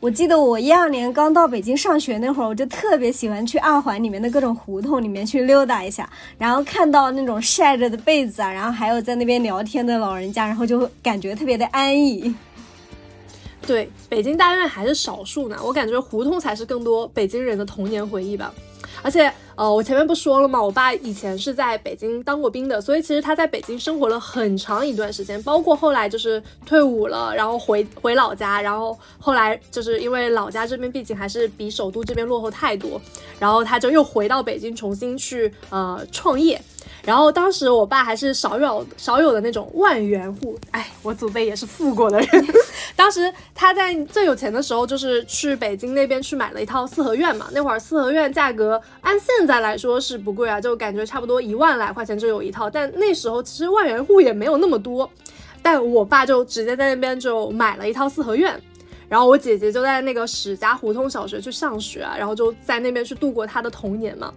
[0.00, 12.34] 我记得我一二年刚到北京上学那会儿，我就特别喜欢去二环里面的各种胡同里面去溜达一下，然后看到那种晒着的被子啊，然后还有在那边聊天的老人家，然后就感觉特别的安逸。
[13.66, 18.52] 对，北京大院还是少数呢，我感觉胡同才是更多北京人的童年回忆吧。
[19.00, 20.62] 而且，呃，我前面不说了嘛？
[20.62, 33.00] 我爸以前是在北京当过兵的，所以其实他在北京生活了很长一段时间，包括后来就是退伍了，然后回回老家，然后后来就是因为老家这边毕竟还是比首都这边落后太多，
[33.38, 36.60] 然后他就又回到北京重新去呃创业。
[37.04, 42.28] 然后当时我爸还是少有少有的那种万元户，哎，我祖辈也是富过的人。
[42.96, 47.46] 当时他在最有钱的时候，就是去北京那边去买了一套四合院嘛。
[47.52, 52.70] 那会儿四合院价格按现在来说是不贵啊，就感觉差不多一万来块钱就有一套。
[52.70, 55.10] 但那时候其实万元户也没有那么多，
[55.60, 58.58] 但我爸就直接在那边就买了一套四合院。
[59.06, 64.32] 然后我姐姐就在那个史家胡同小学去上学，然后就在那边去度过她的童年嘛。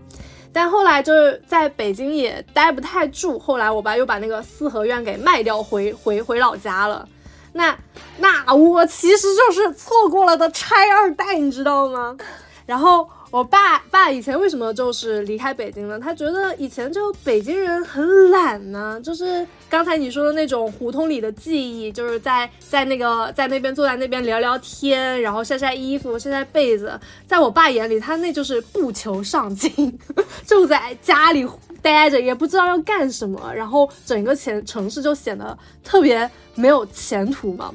[0.51, 7.07] 但后来就是在北京也待不太住，后来我爸又把那个四合院给卖掉，回回回老家了。
[7.53, 7.77] 那
[8.17, 12.17] 那我其实就是错过了的拆二代，你知道吗？
[12.65, 13.09] 然后。
[13.29, 15.99] 我爸爸以前为什么就是离开北京呢？
[15.99, 26.97] 他觉得以前就北京人很懒呢，就是刚才你说的那种胡同里的记忆，就是在在那个在那边坐在那边聊聊天，然后晒晒衣服、晒晒被子。
[27.27, 29.99] 在我爸眼里，他那就是不求上进，
[30.47, 31.45] 就在家里
[31.81, 37.73] 待着，也不知道要干什么，然后整个前城市就显得特别没有前途嘛。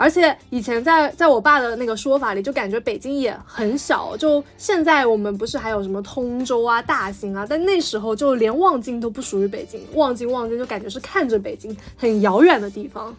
[0.00, 4.16] 而且以前在在我爸的那个说法里，就感觉北京也很小。
[4.16, 13.14] 就现在我们不是还有什么通州啊、大兴啊，但那时候就连望京都不属于北京，望京望京就感觉是看着北京很遥远的地方。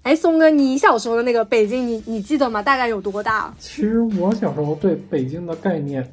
[0.00, 2.62] 哎，松哥，你小时候的那个北京，你你记得吗？
[2.62, 3.54] 大概有多大？
[3.58, 6.10] 其实我小时候对北京的概念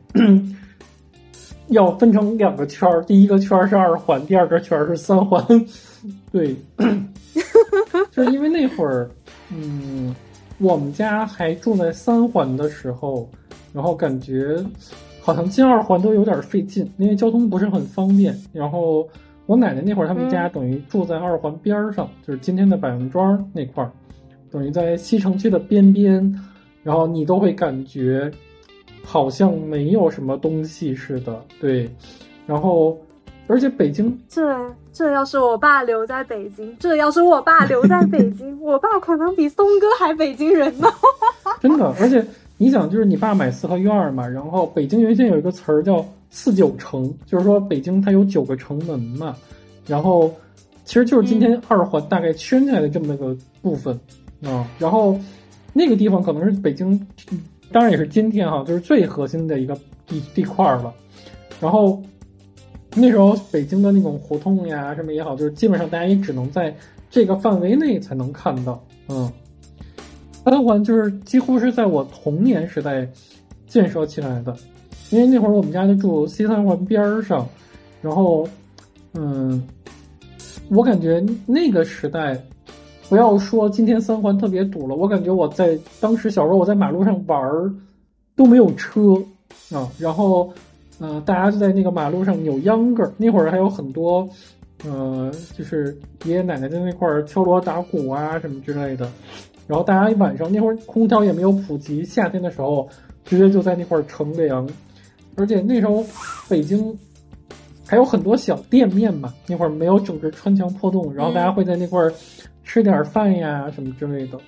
[1.67, 5.41] 要分成两个圈儿，第一个圈儿是二环，第二个圈儿是三环。
[6.33, 6.53] 对，
[8.11, 9.09] 就是因为那会儿。
[9.51, 10.15] 嗯，
[10.57, 13.29] 我们家还住在三环的时候，
[13.73, 14.57] 然后感觉
[15.21, 18.37] 好像进二环都有点费劲，因为交通不是很方便。
[18.51, 19.07] 然后
[19.45, 23.91] 我奶奶那会儿他们家等于住在二环边上，就是今天的百万庄那块儿，
[24.51, 26.43] 等于在西城区的边边，
[26.83, 28.29] 然后你都会感觉
[29.03, 31.41] 好像没有什么东西似的。
[31.61, 31.89] 对，
[32.45, 32.97] 然后
[33.47, 34.55] 而且北京这。
[34.93, 40.87] 这要是我爸留在北京，这要是我爸留在北京， 我爸可能比松哥还北京人呢。
[41.61, 42.25] 真的，而且
[42.57, 49.35] 你想，就是你爸买四合院嘛，然后北京原先有一个词儿叫四九城，就是说北京它有九个城门嘛，
[49.85, 50.33] 然后
[50.83, 53.93] 其实就是今天二环大概圈起来的这么个部分
[54.43, 55.15] 啊，然后
[55.73, 56.99] 那个地方可能是北京，
[57.71, 59.77] 当然也是今天哈，就是最核心的一个
[60.07, 60.91] 地地块了，
[61.61, 62.01] 然后。
[62.99, 66.75] 那时候北京的那种胡同呀，什么也好，就是基本上大家也只能在
[67.11, 68.83] 这个范围内才能看到。
[69.07, 69.31] 嗯，
[70.43, 73.07] 三环就是几乎是在我童年时代
[73.67, 74.55] 建设起来的，
[75.11, 77.47] 因为那会儿我们家就住西三环边上，
[78.01, 78.47] 然后，
[79.13, 79.61] 嗯，
[80.69, 82.41] 我感觉那个时代，
[83.09, 87.71] 不要说今天三环特别堵了，我感觉我在当时小时候我在马路上玩儿
[88.35, 89.15] 都没有车
[89.71, 90.51] 啊，然后。
[90.99, 94.27] 嗯，大家就在那个马路上扭秧歌儿，那会儿还有很多，
[94.83, 95.95] 呃，就是
[96.25, 99.07] 爷爷奶奶在那块儿敲锣打鼓啊什么之类的。
[99.67, 102.89] 然后大家一晚上那会儿空调也没有普及，夏天的时候
[103.25, 104.67] 直接就在那块儿乘凉。
[105.35, 106.03] 而且那时候
[106.49, 106.97] 北京
[107.85, 112.11] 还有很多小店面嘛，那会儿没有整个穿墙破洞，然后大家会在那块儿
[112.63, 114.39] 吃点饭呀什么之类的。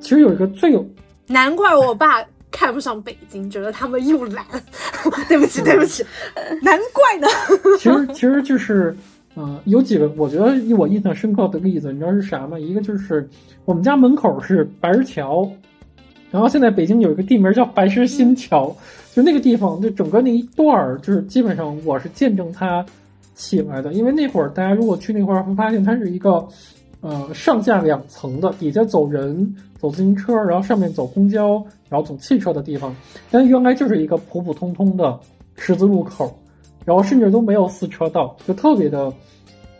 [0.00, 0.82] 其实有一个最有，
[1.26, 2.24] 难怪我爸。
[2.58, 4.44] 看不上北京，觉得他们又懒。
[5.28, 6.04] 对不起，对不起，
[6.60, 7.28] 难怪呢。
[7.78, 8.96] 其实，其实就是，
[9.34, 12.58] 呃，有几个我觉得我印象深刻的例子，你知道是啥吗？
[12.58, 13.28] 一个就是
[13.64, 15.48] 我们家门口是白石桥，
[16.32, 18.76] 然后现在北京有一个地名叫白石新桥，
[19.14, 22.84] 就那个地方，就整个那一段儿，就是基本上我是见证它
[23.36, 23.92] 起来的。
[23.92, 26.44] 因为那会儿大家如果去那块儿，会发现它是一个
[27.00, 32.94] 呃上下两层的，底下走人、走自行车，然后上面走公交，然后走汽车的地方。
[33.30, 35.18] 但原来就是一个普普通通的
[35.56, 36.36] 十字路口，
[36.84, 39.12] 然后甚至都没有四车道，就特别的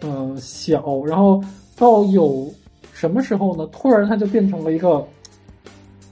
[0.00, 1.04] 呃小。
[1.04, 1.42] 然后
[1.76, 2.48] 到有
[2.92, 3.66] 什么时候呢？
[3.72, 5.06] 突然它就变成了一个。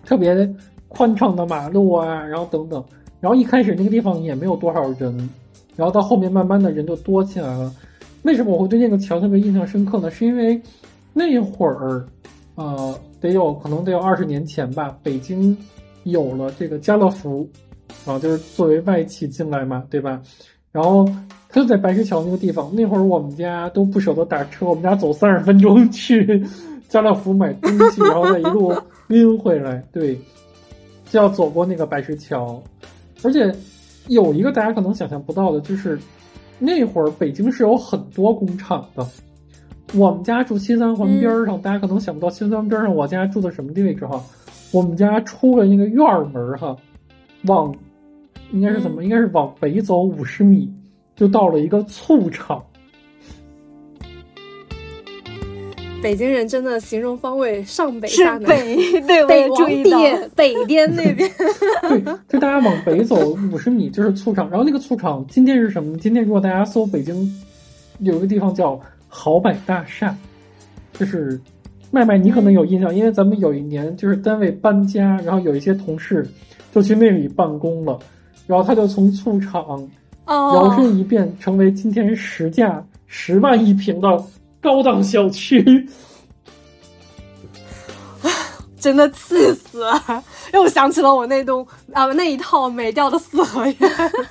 [0.08, 0.48] 特别
[0.86, 2.84] 宽敞的马路啊，然后等等，
[3.18, 5.28] 然后一开始那个地方也没有多少人，
[5.74, 7.74] 然后到后面慢慢的人就多起来了。
[8.22, 10.08] 为什么我会对那个桥特别印象深刻呢？
[10.08, 10.62] 是因为
[11.18, 12.06] 那会儿，
[12.56, 15.56] 呃，得有可能得有二十年前吧，北京
[16.04, 17.48] 有了这个家乐福，
[18.04, 20.20] 啊，就是作为外企进来嘛，对吧？
[20.70, 21.08] 然后
[21.48, 26.44] 他就在白石桥那个地方，那会儿我们家都不舍得打车，我们家走三十分钟去
[26.86, 28.74] 家乐福买东西，然后再一路。
[29.08, 30.18] 晕回来，对，
[31.08, 32.62] 就要走过那个白石桥，
[33.22, 33.50] 而且
[34.08, 35.98] 有一个大家可能想象不到的，就是
[36.58, 39.06] 那会儿北京是有很多工厂的。
[39.94, 44.22] 我们家住西三环边上，大家可能想不到西三环边上我家住的什么地位置哈。
[44.72, 46.76] 我们家出了那个院门哈，
[47.44, 47.74] 往
[48.52, 49.04] 应该是怎么？
[49.04, 50.68] 应该是往北走五十米，
[51.14, 52.62] 就到了一个醋厂。
[56.02, 58.48] 北京人真的形容方位上北下南，
[59.06, 61.28] 对北往点北边那边。
[61.88, 63.16] 对，就大家往北走
[63.50, 65.96] 五十米就是醋厂，然后那个醋厂今天是什么？
[65.96, 67.32] 今天如果大家搜北京，
[68.00, 68.78] 有一个地方叫
[69.16, 70.14] 豪柏大厦，
[70.92, 71.40] 就是
[71.90, 76.28] 麦麦，你可能有印象，因为咱们有一年就是单位搬家，然后有一些同事
[76.72, 77.98] 就去那里办公了，
[78.46, 79.88] 然后他就从醋厂
[80.28, 84.24] 摇身一变成为今天实价十万一平的。
[84.58, 85.62] 高档小区，
[88.80, 90.24] 真的气死了！
[90.52, 93.76] 又想起了我那栋啊那一套美调的四合院。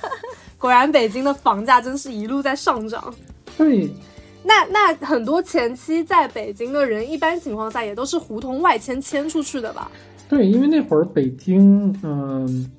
[0.58, 3.14] 果然，北京的房价真是一路在上涨。
[3.56, 3.88] 对，
[4.46, 9.90] 那那很多前期在北京的人，一般情况下也都是胡同外迁迁出去的吧？
[10.28, 12.70] 对，因为那会儿北京嗯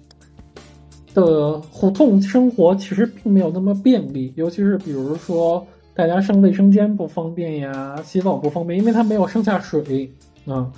[1.13, 5.65] 的胡同生活其实并没有那么便利，尤其是比如说。
[5.97, 10.07] 大家上卫生间不方便呀，洗澡不方便，因为它没有上下水
[10.45, 10.71] 啊。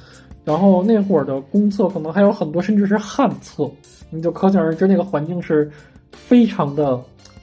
[0.46, 3.70] 然后那会儿的公厕可能还有很多，甚至是旱厕，
[4.10, 5.70] 你就可想而知那个环境是
[6.14, 6.98] 非常的，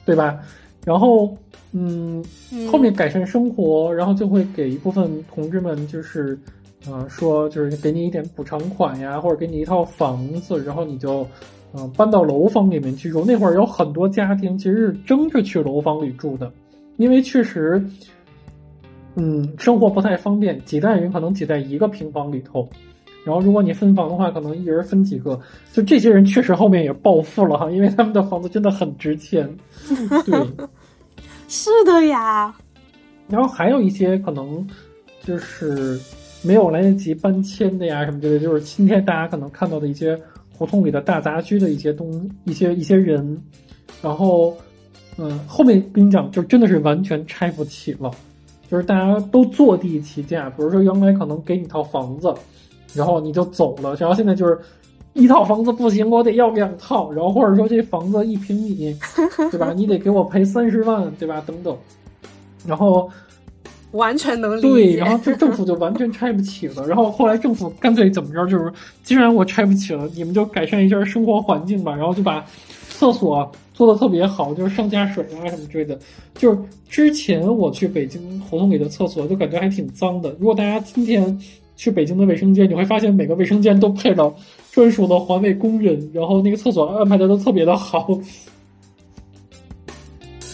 [0.07, 0.39] 对吧？
[0.83, 1.37] 然后，
[1.73, 2.23] 嗯，
[2.71, 6.37] 后面改善生活，然后就会给一部分同志们，就是，
[6.89, 11.27] 啊，说就是给你一点补偿款呀，或者给你一套房子，然后你就，
[11.73, 13.25] 嗯，搬到楼房里面去住。
[13.25, 16.51] 那会儿有很多家庭其实是争着去楼房里住的。
[16.95, 17.83] 因为确实，
[19.15, 22.67] 嗯，生活不太方便，几代人可能挤在一个平房里头，
[23.23, 25.39] 然后如果你分房的话，可能一人分几个，
[25.73, 29.47] 就这些人确实后面也暴富了哈，因为他们的房子真的很值钱。
[30.25, 30.47] 对，
[31.47, 32.55] 是的呀。
[33.27, 34.67] 然后还有一些可能
[35.23, 35.99] 就是
[36.43, 40.19] 没有来得及搬迁的呀，什么之类，就是今天大家可能看到的一些
[40.57, 43.41] 胡同里的大杂居的一些东一些一些人，
[44.01, 44.55] 然后。
[45.19, 48.11] 嗯，后面跟你讲，就真的是完全拆不起了，
[48.69, 50.47] 就是大家都坐地起价。
[50.51, 52.31] 比如说原来可能给你套房子，
[52.93, 54.55] 然后你就走了，然后现在就是
[55.17, 58.95] 一套房子不行，我得要两套，然后或者说这房子一平米，
[59.51, 59.73] 对吧？
[59.75, 61.43] 你得给我赔三十万，对吧？
[61.45, 61.75] 等等，
[62.65, 63.09] 然后
[63.91, 64.69] 完全能理解。
[64.69, 66.87] 对，然后这政府就完全拆不起了。
[66.87, 68.71] 然后后来政府干脆怎么着，就是
[69.03, 72.45] 既然我拆不起了，你们就改善一下生活环境吧，然后就把
[72.89, 73.51] 厕所。
[73.73, 75.99] 做的特别好，就是上下水啊什么之类的。
[76.33, 76.57] 就是
[76.89, 80.35] 之前我去北京胡同里的厕所，就感觉还挺脏的。
[80.39, 81.39] 如果大家今天
[81.75, 84.33] 去北京的卫生间，你会发现每个卫生间都配了
[84.77, 88.07] 专属的环卫工人，然后那个厕所安排的都特别的好。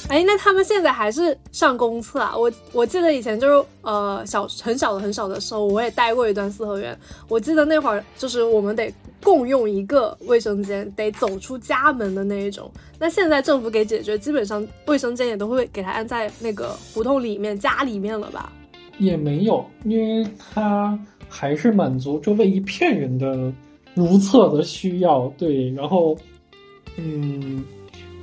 [0.08, 2.34] 哎，那他们现在还是上公厕啊？
[2.38, 6.98] 我我记得以前就是呃小很小的很小的时候，我也待过一段四合院。
[7.28, 8.94] 我记得那会儿就是我们得。
[9.24, 12.70] 共用一个卫生间，得走出家门的那一种。
[13.00, 18.52] 那现在政府给解决，基本上卫生间也都会给它安在那个胡同里面、家里面了吧？
[19.00, 21.00] 也没有，因为它
[21.30, 23.50] 还是满足周围一片人的
[23.94, 25.28] 如厕的需要。
[25.38, 26.16] 对，然后，
[26.98, 27.64] 嗯，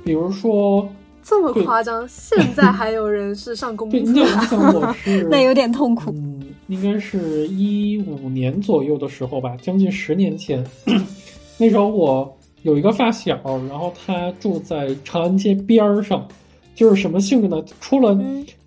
[0.03, 0.87] 比如说
[1.23, 3.97] 这么夸张， 现在还有人是上公厕？
[3.97, 6.11] 你想我是 那有点痛苦。
[6.11, 10.65] 嗯应该是一五年左右的时候吧，将近十年前。
[11.59, 13.35] 那时候我有一个发小，
[13.67, 16.25] 然后他住在长安街边儿上，
[16.73, 17.61] 就是什么性质呢？
[17.81, 18.17] 出了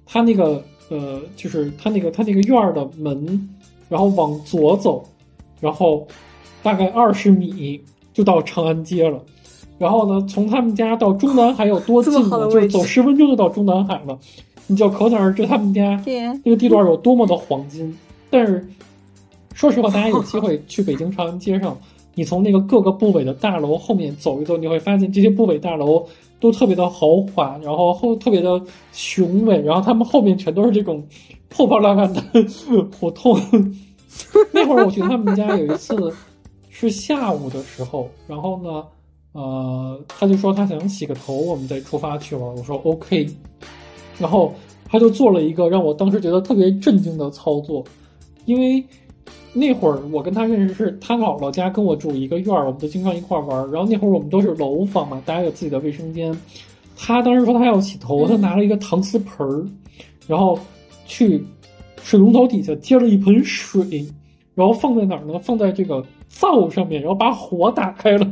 [0.05, 3.48] 他那个呃，就是他那个他那个院儿的门，
[3.88, 5.02] 然后往左走，
[5.59, 6.07] 然后
[6.65, 7.81] 大概二十米
[8.12, 9.23] 就到长安街了。
[9.79, 12.49] 然后呢，从他们家到中南海有多近呢？
[12.51, 14.19] 就是走十分钟就到中南海了。
[14.67, 16.03] 你就可想而知他们家
[16.43, 17.95] 那个地段有多么的黄金。
[18.31, 18.67] 但是
[19.53, 21.77] 说实话，大家有机会去北京长安街上，
[22.15, 26.07] 你从那个各个部委的大楼后面走一走，你会发现这些部委大楼
[26.41, 28.59] 都特别的豪华，然后后特别的
[28.93, 31.05] 雄伟，然后他们后面全都是这种
[31.51, 32.23] 破破烂烂的
[32.99, 33.39] 胡同。
[34.51, 35.95] 那会儿我去他们家有一次
[36.85, 38.85] 是下午的时候，然后呢。
[39.37, 42.55] 呃，他就说他想洗个头，我们再出发去玩。
[42.55, 43.28] 我说 OK，
[44.16, 44.55] 然后
[44.85, 47.85] 他就做了一个让我当时觉得特别震惊的操作，
[48.45, 48.80] 因为
[49.53, 53.68] 那会儿我跟他认识是他姥姥家跟我住一个院儿，我们就经常一块儿玩。
[53.72, 56.32] 然后那会儿我们都是楼房嘛，大家有自己的卫生间。
[56.97, 59.66] 他当时说他要洗头，他拿了一个搪瓷盆儿，
[60.28, 60.57] 然后
[61.07, 61.45] 去
[62.01, 64.07] 水龙头底下接了一盆水，
[64.55, 65.41] 然后放在哪儿呢？
[65.41, 66.05] 放在这个
[66.35, 68.28] 灶上面，然后把火打开了。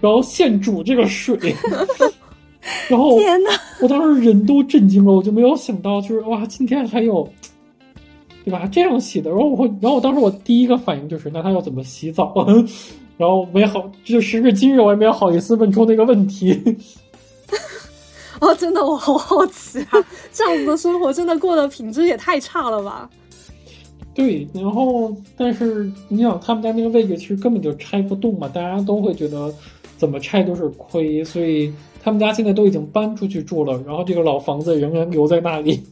[0.00, 1.36] 然后现煮这个水，
[2.88, 7.28] 然后天呐，我当时人都震惊了，我就没有想到，就是哇，今天还有，
[8.44, 8.68] 对吧？
[8.70, 12.32] 这样洗的，然后我会，然后我当时我第一个反应就是，那他要怎么洗澡？
[13.18, 16.58] 然后没好，就时至今日，我也没有好意思问出那个问题。
[18.40, 19.98] 哦，真的，我好好奇啊！
[20.32, 23.10] 这样子的生活，真的过得品质也太差了吧？
[24.20, 29.50] 对，然后但是你想，他们家那个位置其实根本就拆不动嘛，大家都会觉得
[29.96, 35.82] 怎么拆都是亏，所以他们家现在都已经搬出去住了，然后这个老房子仍然留在那里。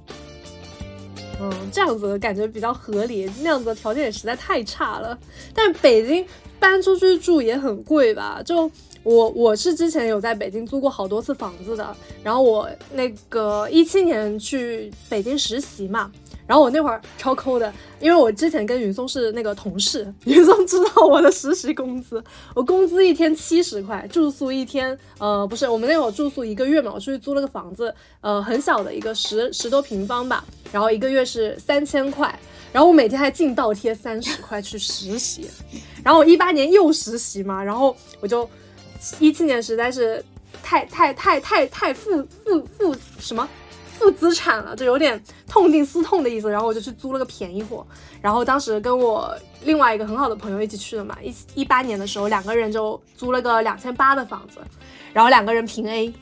[1.40, 5.18] 嗯，这样子感觉比较合理，那样子的条件也实在太差了。
[5.54, 6.22] 但北京
[6.58, 8.42] 搬出去住也很贵吧？
[8.44, 8.70] 就
[9.02, 16.12] 我我是之前有在北京租过好多次房子的，然后我那个一七年去北京实习嘛。
[16.50, 22.20] 然后我那会儿超抠的，因为我之前跟云松是那个同事，云松知道我的实习工资，
[22.56, 32.36] 我工资一天七十块，住宿一天，呃，不是，我们那会儿住宿一个月嘛，我出去租了个房子，呃，很小的一个十十多平方吧，然后一个月是三千块，
[32.72, 35.48] 然后我每天还净倒贴三十块去实习，
[36.02, 38.50] 然后我一八年又实习嘛，然后我就
[39.20, 40.20] 一七年实在是
[40.64, 43.48] 太太太太太负负负什么。
[44.00, 47.86] 负资产了，就有点痛定思痛的意思，然后我就去租了个便宜货，
[48.22, 49.32] 然后当时跟我
[49.64, 54.58] 另外一个很好的朋友一起去的嘛，一一八年的时候，两个人就租了个两千八的房子，
[55.12, 56.12] 然后两个人平 A，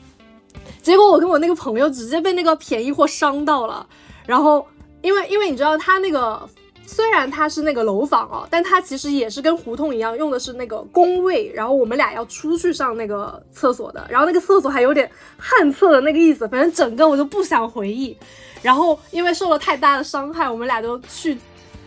[0.81, 3.87] 结果我跟我那个朋友直接被那个便宜货伤到了，
[4.27, 4.67] 然后
[5.01, 6.47] 因为因为你知道他那个。
[6.91, 11.51] 虽然它是那个楼房哦，但它其实也是跟胡同一样，用的是那个公卫。
[11.53, 16.47] 然后我们俩要出去上那个厕所的，然后那个厕所还有点旱厕的那个意思。
[16.47, 18.17] 反正整个我就不想回忆。
[18.63, 21.37] 然后因为受了太大的伤害，我们俩就去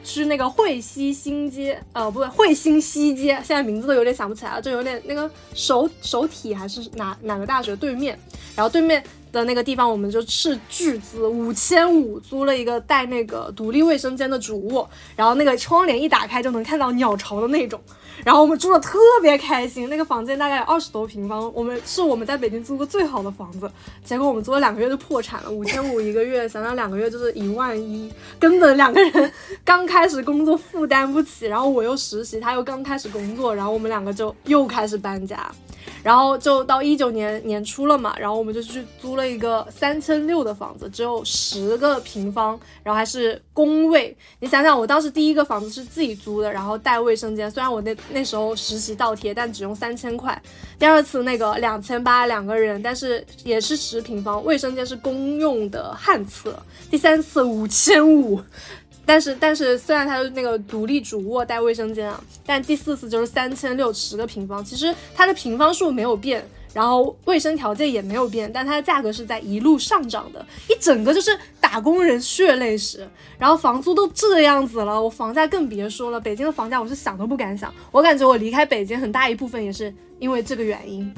[0.04, 8.18] 是那个惠西新街，呃，不对，惠新西街，现在名字都有点想不起来了，就有点那个首首体还是哪哪个大学对面，
[8.56, 9.02] 然后对面。
[9.32, 14.86] 的那个地方，我们就斥巨资五千五租了一个带那个独立卫生间的主卧，
[15.16, 17.80] 然后那个窗帘一打开就能看到鸟巢的那种，
[18.24, 19.88] 然后我们住的特别开心。
[19.88, 23.70] 那个房间大概有二十多平方，我们是我们在北京租过最好的房子。
[24.04, 29.32] 结果我们租了两个月就破产了，五千五一个月，想想两个月就是一万一，根本两个人
[29.64, 35.50] 刚开始工作负担不起，然后我又实习，他又刚开始工作，然后我们两个就又开始搬家。
[36.02, 44.16] 然后就到一九年年初了嘛，然后我们就去租了一个三千六的房子，只有十个平方，然后还是公卫。
[44.40, 50.40] 你想想，我当时第一个房子是自己租的，然后带卫生间，虽然我那那时候实习倒贴，但只用三千块。
[50.78, 56.56] 第二次那个两千八两个人，但是也是十平方，卫生间是公用的旱厕。
[56.90, 58.40] 第三次五千五。
[59.04, 73.08] 但是但是，虽然它是那个独立主卧带卫生间啊，但第四次就是三千六十个平方，其实它的平方数没有变，然后卫生条件也没有变，但它的价格是在一路上涨的，一整个就是打工人血泪史。
[73.38, 81.12] 然后房租都这样子了，我房价更别说了，北京的房价我是想都不敢想，我感觉我离开北京很大一部分也是因为这个原因。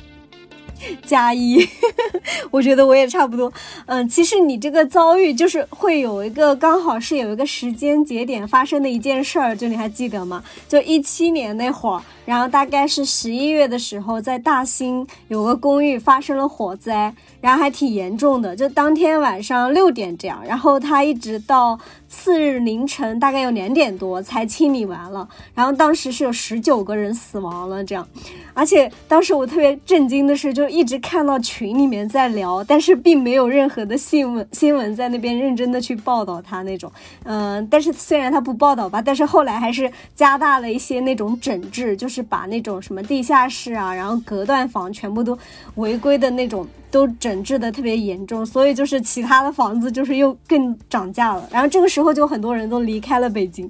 [1.04, 1.58] 加一，
[2.50, 3.52] 我觉得我也差不多。
[3.86, 10.42] 嗯，其实你这个遭遇就是会有一个刚好是有一个时间节点发生的一件事儿，就你还记得吗？
[10.68, 21.78] 就一七年那会儿，然后大概是十一月的时候，在大兴有个公寓发生了火灾，然后还挺严重的，就当天晚上六点这样，然后他一直到。
[22.14, 28.06] 次日凌晨大概有两点多才清理完了，然后当时是有十九个人死亡了，这样，
[28.54, 36.90] 而且当时我特别震惊的是，就一直看到群里面在聊，但是并没有任何的新闻新闻在那边认真的去报道他那种。
[37.24, 45.36] 嗯，但是虽然他不报道吧，但是后来还是加大了一些那种整治，就是把那种什么地下室啊，然后隔断房全部都
[45.74, 46.64] 违规的那种
[46.94, 51.48] 都整治的特别严重，所以就是其他的房子就是又更涨价了。
[51.50, 53.68] 然后这个时候就很多人都离开了北京。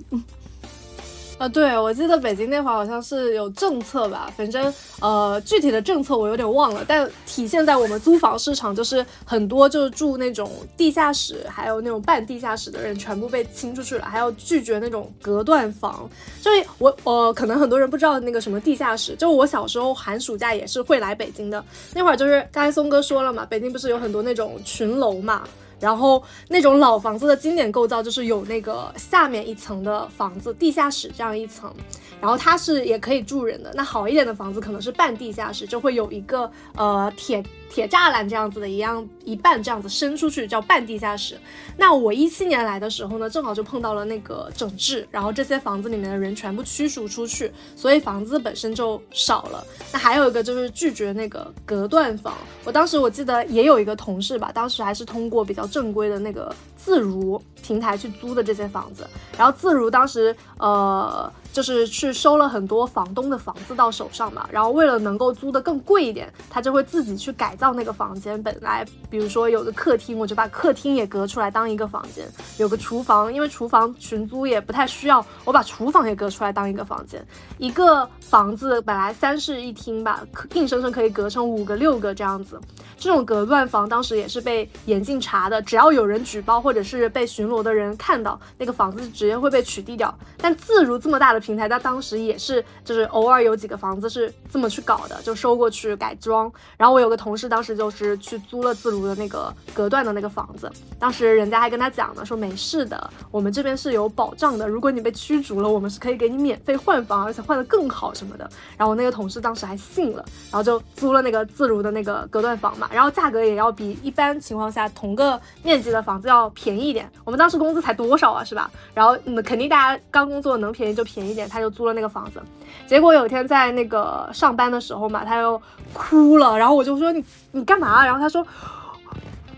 [1.36, 16.08] 啊，对，我记得北京那会儿好像是有政策吧，反正呃具体的政策我有点忘了，但体现在我们租房市场就是很多就是住那种地下室，还有那种半地下室的人全部被清出去了，还要拒绝那种隔断房。
[16.40, 21.62] 所以我呃可能很多人不知道那个什么地下室，就我小时候寒暑假也是会来北京的，
[21.94, 25.42] 那会儿就是刚才松哥说了嘛，北京不是有很多那种群楼嘛。
[25.80, 31.72] 然后那种老房子的经典构造就是有那个下面一层的房子，地下室这样一层，
[32.20, 33.72] 然后它是也可以住人的。
[33.74, 37.42] 那好一点的房子可能是半地下室，就会有一个呃铁。
[37.74, 41.36] 铁栅栏这样子的一样一半这样子伸出去叫半地下室。
[41.76, 49.66] 那我一七年来的时候呢，正好就碰到了那个整治，然后这些房子里面的人全部驱逐出去，所以房子本身就少了。
[49.92, 52.32] 那还有一个就是拒绝那个隔断房。
[52.64, 59.04] 我当时我记得也有一个同事吧，当时还是通过比较正规的那个自如平台去租的这些房子，
[59.36, 61.28] 然后自如当时呃。
[61.54, 68.42] 就是去收了很多房东的房子到手上嘛，然后为了能够租的更贵一点，他就会自己去改造到那个房间。
[68.42, 72.26] 本来比如说有个客厅，我就把客厅也隔出来当一个房间；
[72.58, 77.24] 有个厨房，因为厨房群租也不太需要，我把厨房也隔出来当一个房间。
[77.58, 80.22] 一个房子本来三室一厅吧，
[80.54, 82.60] 硬生生可以隔成五个六个这样子。
[82.96, 90.12] 这种隔断房当时也是被严禁查的，只要有人举报或者是被巡逻的人看到，那个房子直接会被取缔掉。
[90.36, 91.44] 但自如这么大的。
[91.44, 96.50] 平台，它当时也是，就是偶尔有几个房子是这么去搞的，就收过去改装。
[96.78, 108.50] 然后我有个同事，当时就是去租了自如的那个隔断的那个房子，当时人家还跟他讲呢，说没事的，我们这边是有保障的，如果你被驱逐了，我们是可以给你免费换房，而且换的更好什么的。
[108.76, 117.08] 然后我那个同事当时还信了，然后就租了那个自如的那个隔断房嘛，然后价格也要比一般情况下同个面积的房子要便宜一点。
[117.22, 118.68] 我们当时工资才多少啊，是吧？
[118.92, 121.34] 然后嗯，肯定大家刚工作能便宜就便宜。
[121.34, 122.40] 点，他就租了那个房子，
[122.86, 125.60] 结果有一天在那个上班的时候嘛，他又
[125.92, 128.04] 哭了，然后我就说你你干嘛？
[128.04, 128.46] 然后他说，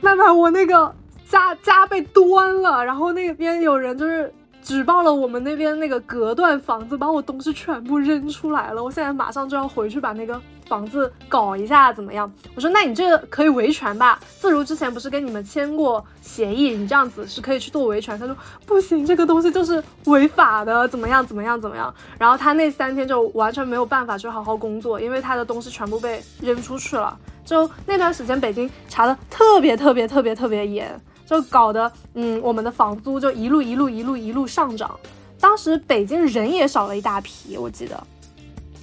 [0.01, 0.95] 曼曼我那个
[1.29, 10.41] 家家被端了，然后那边有人就是举报了我们那边那个隔断房子，把我东西全部扔出来了，我现在马上就要回去把那个。
[10.67, 12.31] 房子搞一下怎么样？
[12.55, 14.19] 我说那你这个可以维权吧？
[14.39, 18.19] 自如之前不是跟你们签过协议，你这样子是可以去做维权。
[18.19, 18.37] 他说
[18.67, 21.93] 不行，这个东西就是违法的，怎么样怎么样怎么样？
[22.19, 27.19] 然后他那三天就完全没有办法去好好工作，因为他的东西全部被扔出去了。
[27.45, 34.99] 就那段时间北京查的特别特别特别特别严，就搞得嗯我们的房租就一路一路一路一路上涨。
[35.39, 38.07] 当时北京人也少了一大批，我记得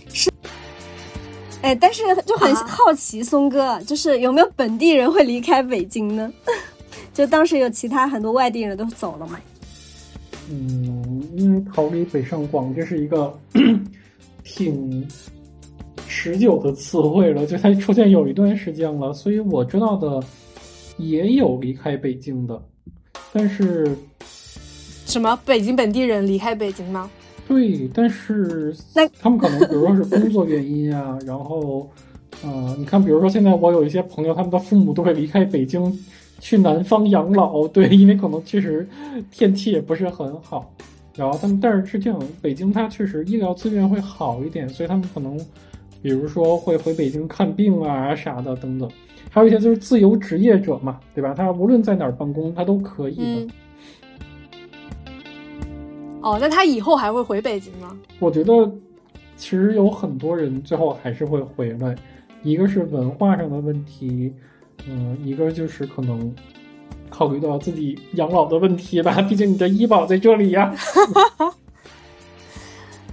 [0.07, 0.31] 是。
[1.63, 6.31] 哎，但是就很好奇，松哥，就是有没有本地人会离开北京呢？
[7.13, 9.39] 就当时有其他很多外地人都走了嘛？
[10.49, 13.33] 嗯，因为逃离北上广这是一个
[14.43, 15.07] 挺
[16.05, 20.21] 持久的词汇了，就它出现有一段时间了，所以我知道的
[20.97, 22.61] 也有离开北京的，
[23.31, 23.97] 但是
[25.05, 27.09] 什么北京本地人离开北京吗？
[27.53, 28.75] 对，但是
[29.21, 31.87] 他们可能，比如说是工作原因啊，然后，
[32.43, 35.97] 呃，你看，比如说现在我有一些朋友，他们的父母都会离开北京
[36.39, 38.87] 去南方养老，对，因为可能确实
[39.31, 40.73] 天气也不是很好，
[41.15, 45.37] 然后他们，但是是这样，北京它确实医疗资源会好一点，所以他们可能，
[46.01, 48.89] 比如说会回北京看病啊啥的等等，
[49.29, 51.33] 还有一些就是自由职业者嘛，对吧？
[51.35, 53.47] 他无论在哪儿办公，他都可以的。
[56.23, 57.93] 哦，那他以后还会回北京吗？
[58.17, 58.71] 我觉得，
[59.35, 61.93] 其实有很多人最后还是会回来，
[62.43, 64.33] 一个是文化上的问题，
[64.87, 66.33] 嗯，一个就是可能
[67.09, 70.73] 考虑到自己养老的问题吧， 毕竟你的医保在这里呀。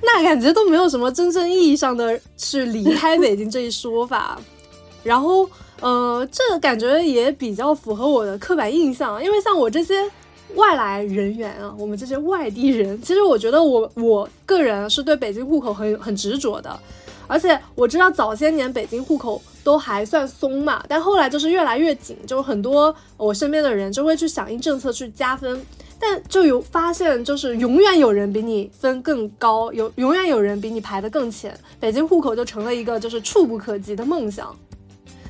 [0.02, 4.40] 那感觉都没有什么真正意义上的去离开北京这一说法，
[5.02, 5.50] 然后，
[5.80, 10.08] 呃，这感觉也比较符合我的刻板印象，因为像我这些。
[10.54, 16.78] 外来人员啊，我们这些外地人，其实我觉得我我个人是对北京户口很很执着的，
[17.26, 25.60] 而且我知道早些年北京户口都还算松嘛，但后来就是越来越紧，就很多我身边的人就会去响应政策去加分，
[25.98, 34.54] 但就有发现就是永远有人比你分更高，有永远有人比你排得更前，北京户口就成了一个就是触不可及的梦想。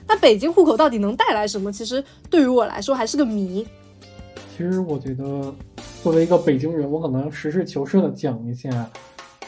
[0.09, 1.71] 那北京户口到底能带来什么？
[1.73, 3.66] 其实对于我来说还是个谜。
[4.61, 5.54] 其实我觉得，
[6.02, 8.90] 作为一个北京人，我可能实事求是的讲一下，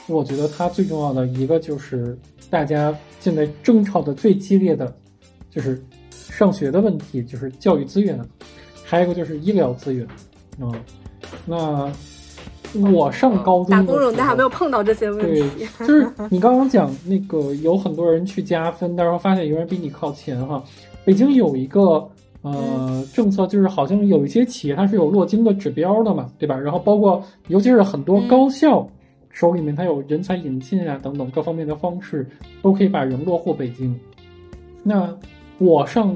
[0.08, 4.90] 我觉得它最重要的一个就是大家现在争吵的最激烈的，
[5.50, 8.18] 就是上学的问题，就是教育资源，
[8.86, 10.08] 还有一个就是医疗资源。
[10.58, 10.72] 嗯，
[11.44, 11.92] 那
[12.90, 15.44] 我上高中打工人，但还没有碰到这些问题。
[15.58, 20.64] 对，就是你刚刚讲那个有很多人去加分，但是发现有人比你靠前哈。
[21.04, 22.08] 北京有一个
[22.42, 26.58] 呃政策，就是好像有一些企业它是有落京的指标的嘛，对吧？
[26.58, 28.86] 然后包括尤其是很多高校
[29.30, 32.26] 手里面它有人才引进啊等等各方面的方式，
[32.60, 33.98] 都可以把人落户北京。
[34.82, 35.16] 那
[35.58, 36.14] 我上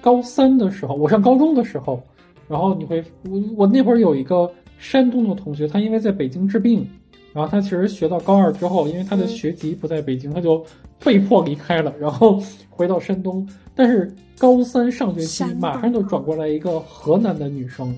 [0.00, 2.02] 高三的时候，我上高中的时候，
[2.48, 4.50] 然后你会我我那会儿有一个。
[4.82, 6.88] 山东的同学，他因为在北京治病，
[7.34, 10.64] 然后他其实学到高二之后，因为他的学籍不在北京，他就
[11.04, 13.46] 被迫离开了，然后回到山东。
[13.74, 14.10] 但是
[14.40, 17.94] 高三上学期马上就转过来一个河南的女生，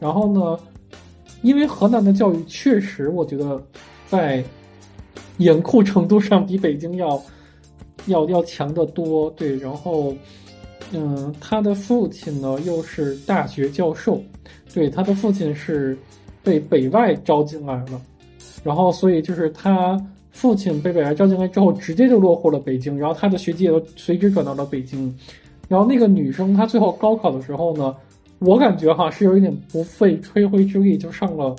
[0.00, 0.58] 然后呢，
[1.42, 3.62] 因为河南的教育确实，我觉得
[4.08, 4.42] 在
[5.36, 7.22] 严酷程度上比北京要
[8.06, 9.30] 要要强得多。
[9.32, 10.14] 对，然后。
[10.92, 14.22] 嗯，他的父亲呢又是大学教授，
[14.72, 15.98] 对，他的父亲是
[16.40, 18.00] 被北外招进来了，
[18.62, 19.98] 然后所以就是他
[20.30, 25.12] 父亲被北外招进来之后，直接就落户了北京，然后他的学籍也都随之转到了北京，
[25.68, 27.94] 然后那个女生她最后高考的时候呢，
[28.38, 31.54] 我感觉哈是有一点不费吹灰之力就上了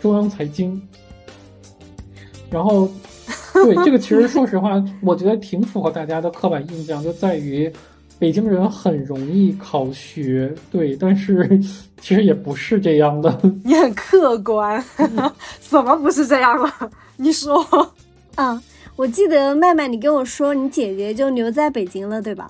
[0.00, 0.80] 中央财经，
[2.50, 2.88] 然后
[3.52, 7.72] 对 这个其实说实话，我觉得挺符合大家的刻板印象，就在于。
[8.18, 11.44] 北京人很容易考学，对，但是
[12.00, 13.36] 其实也不是这样的。
[13.64, 14.80] 你很客观，
[15.58, 16.72] 怎么不是这样了？
[17.16, 17.66] 你说。
[18.36, 18.62] 啊，
[18.94, 22.48] 我记得麦麦，你跟我说你姐姐就留在北京了，对吧？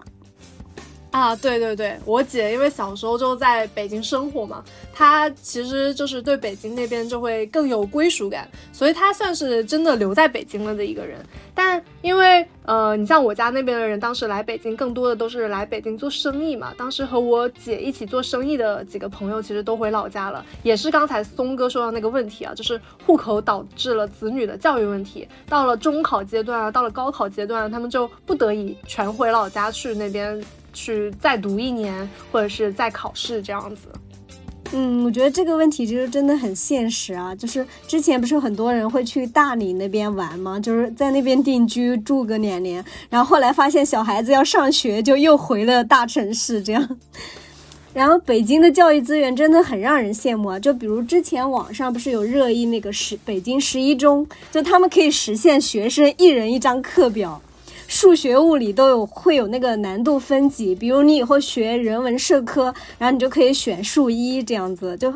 [1.13, 11.19] 啊，对对对，我姐因为小时候就在北京生活嘛，她其实就是对北京那边就会更有归属感，所以她算是真的留在北京了的一个人。
[11.55, 16.73] 但因为呃，你像我家那边的人，当时来北京更多的都是来北京做生意嘛。
[16.79, 25.29] 当时和我姐一起做生意的几个朋友，其实都回老家了，也是刚才松哥说到那个问题啊，就是户口导致了子女的教育问题。
[25.47, 30.43] 到了中考阶段啊，到了高考阶段，他们就不得已全回老家去那边。
[30.73, 33.89] 去再读一年，或者是再考试这样子。
[34.75, 37.35] 嗯，我觉得这个问题其实真的很现实啊。
[37.35, 40.59] 就是之前不是很多人会去大理那边玩吗？
[40.59, 46.89] 就是在那边定居住个两年，然后后来发现小孩子要上学，就又回了大城市这样。
[47.93, 50.59] 然后北京的教育资源真的很让人羡慕啊。
[50.59, 57.43] 就比如之前网上不是有热议那个十北京十一中，就他们可以实现学生一人一张课表。
[57.93, 64.97] 数学、物理都有会有那个难度分级，比如你以后学人文社科，然后你就可以选数一这样子。
[64.97, 65.13] 就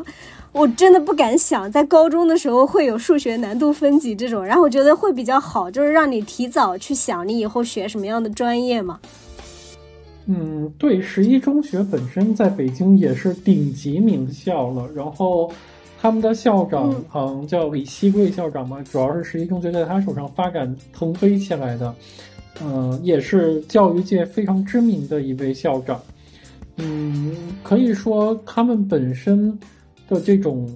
[0.51, 8.99] 我真的不敢想，在高中的时候会有数学难度分级这种，然后我觉得会比较好，就是让你提早去想你以后学什么样的专业嘛。
[10.27, 15.51] 嗯，对，十一中学本身在北京也是顶级名校了，然后
[15.99, 21.95] 他们的校长好像叫李希贵校长嘛，主要是十一中学在他手上发展腾飞起来的。
[22.61, 26.01] 嗯，也是教育界非常知名的一位校长。
[26.77, 29.57] 嗯，可以说他们本身
[30.07, 30.67] 的这种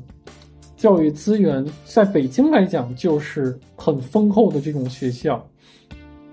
[0.75, 5.47] 教育资源，在北京来讲就是很丰厚的这种学校。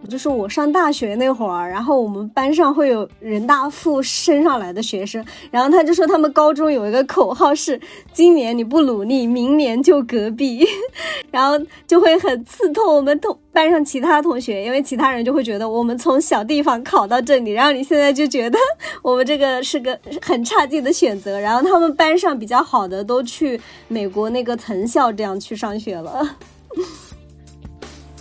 [0.09, 7.78] 就是我上大学那会儿，然后我们班上会有人大附升上来的学生，然后他就说他们高中有一个口号是
[8.12, 10.64] “今年你不努力，明年就隔壁”，
[11.30, 18.59] 然后就会很刺痛我们同班上其他同学，因为其他人就会觉得我们从小地方考到这里，然后你现在就觉得
[19.03, 26.36] 我们这个是个很差劲的选择，然后他们班上比较好的都去美国那个藤校这样去上学了。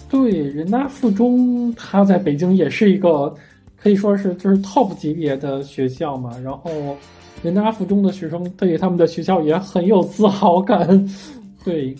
[0.09, 3.33] 对，人大附中，它在北京也是一个
[3.75, 6.31] 可以说是就是 top 级别的学校嘛。
[6.39, 6.71] 然后，
[7.43, 11.09] 人大附中的学生对他们的学校也很有自豪感。
[11.65, 11.93] 对，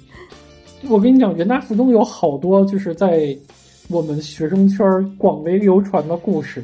[0.88, 3.36] 我跟你讲，人大附中有好多就是在
[3.90, 4.88] 我们学生圈
[5.18, 6.64] 广为流传的故事，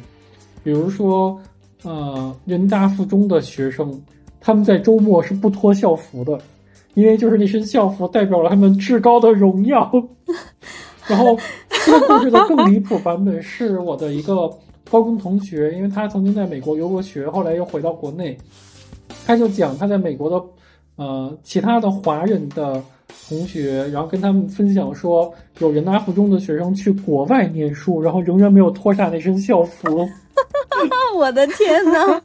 [0.62, 1.38] 比如说，
[1.82, 4.00] 呃，人大附中的学生
[4.40, 6.38] 他们在周末是不脱校服的，
[6.94, 9.92] 因为就是那身校服代表了他们至高的荣耀。
[11.06, 11.36] 然后
[11.84, 14.48] 这个故事的更离谱版本是我的一个
[14.90, 18.36] 高中同学，因为他曾经在美国留过学，后来又回到国内，
[19.26, 20.42] 他就讲他在美国的
[20.96, 22.82] 呃其他的华人的
[23.28, 30.08] 同学，然后跟他们分享说，有人大附中的学生去国外念书，然后仍然没有脱下那身校服。
[31.16, 32.20] 我的天呐！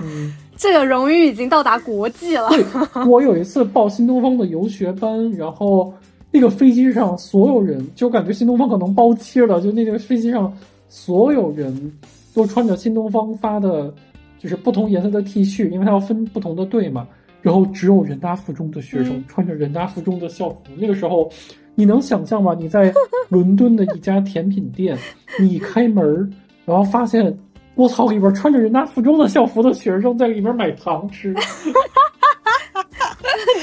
[0.00, 2.48] 嗯，这个荣誉已经到达国际了。
[2.48, 2.64] 对，
[3.06, 5.92] 我有一次报新东方的游学班，然后
[6.34, 10.52] 那个飞机上所有人，就感觉新东方可能包机了，就那个飞机上
[10.88, 11.92] 所有人
[12.34, 13.94] 都穿着新东方发的，
[14.40, 17.06] 就是不同颜色的 T 恤，因为它要分不同的队嘛。
[17.40, 21.30] 然后只有人大附中的学生嗯穿着人大附中的校服，那个时候。
[21.76, 22.54] 你能想象吗？
[22.56, 22.94] 你在
[23.28, 24.96] 伦敦的一家甜品店，
[25.40, 26.30] 你开门儿，
[26.64, 27.36] 然后发现
[27.74, 31.34] 我操，里边穿着人大附中的校服的学生在里边买糖吃。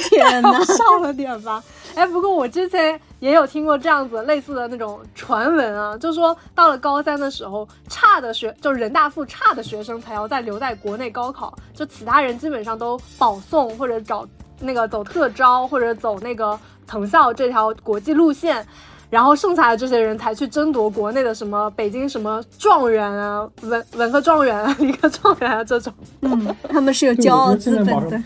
[0.09, 0.61] 天呐！
[0.77, 1.63] 少了点吧。
[1.95, 14.27] 哎，不过我之前也有听过这样子类似的那种传闻啊，就说到了高三的时候，差的学就人大附差的学生才要再留在国内高考，就其他人基本上都保送或者找
[14.59, 18.65] 那个走特招或者走那个藤校这条国际路线。
[19.09, 25.93] 然后剩下的这些人才去争夺国内的什么北京什么状元啊、文文科状元啊、理科状元啊这种。
[26.21, 28.23] 嗯，他们是有骄傲资本的。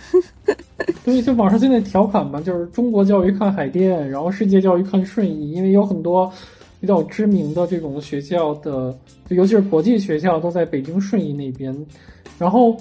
[1.06, 6.32] 对，就网上现在调侃嘛，就是中国教育看海淀，然后世界教育看顺义，因为有很多
[6.82, 8.96] 比较知名的这种学校的，
[9.30, 11.74] 就尤其是国际学校都在北京顺义那边。
[12.38, 12.76] 然后，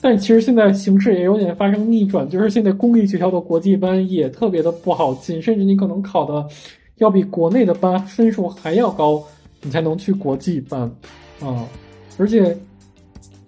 [0.00, 6.46] 但其实现在形势也有点发生逆转，就是现在公立学校的国际班也特别的不好进，甚至你可能考的
[6.98, 9.20] 要比国内的班分数还要高，
[9.62, 10.82] 你才能去国际班
[11.40, 11.66] 啊、
[12.18, 12.56] 而且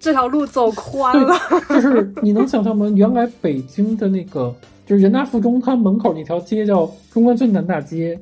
[0.05, 1.35] 这条路走宽了，
[1.67, 2.87] 就是你能想象吗？
[2.95, 4.53] 原来北京的那个
[4.85, 8.15] 就是人大附中，它门口那条街叫中关村南大街，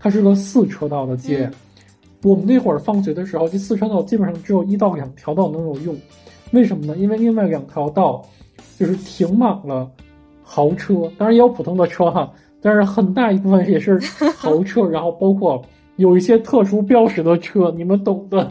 [0.00, 1.44] 它是个四车道的街。
[1.44, 1.52] 嗯
[2.22, 5.96] 我们那会儿放学的时候，这四车道基本上只有一到两条道能有用，
[6.50, 6.94] 为什么呢？
[6.98, 8.22] 因为另外两条道
[8.76, 9.88] 就是停满了
[10.42, 13.98] 豪车，当然也有普通的车哈，但是很大一部分也是
[14.36, 15.64] 豪车，然后包括
[16.00, 18.50] 有一些特殊标识的车，你们懂的。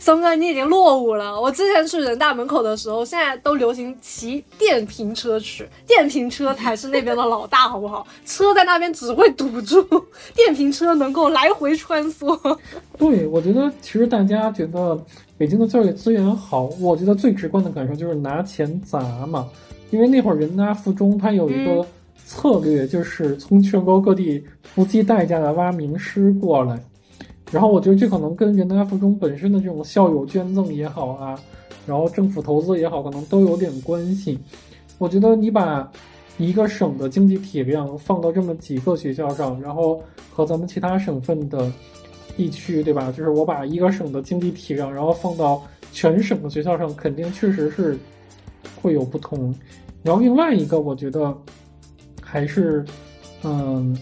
[0.00, 1.38] 松哥，你已经落伍了。
[1.38, 8.06] 我之前去人大门口的时候，现在都流行骑电瓶车去，电瓶车才是那边的老大，好不好？
[8.24, 9.82] 车在那边只会堵住，
[10.34, 12.58] 电瓶车能够来回穿梭。
[12.96, 14.98] 对，我觉得其实大家觉得
[15.36, 19.46] 北京的教育资源好，我觉得最直观的感受就是拿钱砸嘛。
[19.90, 21.86] 因为那会儿人大附中它有一个嗯
[22.26, 26.78] 策略，就是从全国各地不计代价的挖名师过来。
[27.52, 31.38] 然后我觉得这可能跟人大附中本身的这种校友捐赠也好啊，
[31.86, 34.36] 然后政府投资也好，可能都有点关系。
[34.98, 35.88] 我觉得你把
[36.36, 40.02] 一个省的经济体量放到这么几个学校上，然后
[40.32, 41.70] 和咱们其他省份的
[42.36, 43.12] 地区，对吧？
[43.12, 45.62] 就是我把一个省的经济体量，然后放到
[45.92, 47.96] 全省的学校上，肯定确实是
[48.82, 49.54] 会有不同。
[50.02, 51.32] 然后另外一个，我觉得
[52.28, 52.84] 还是，
[53.44, 53.96] 嗯，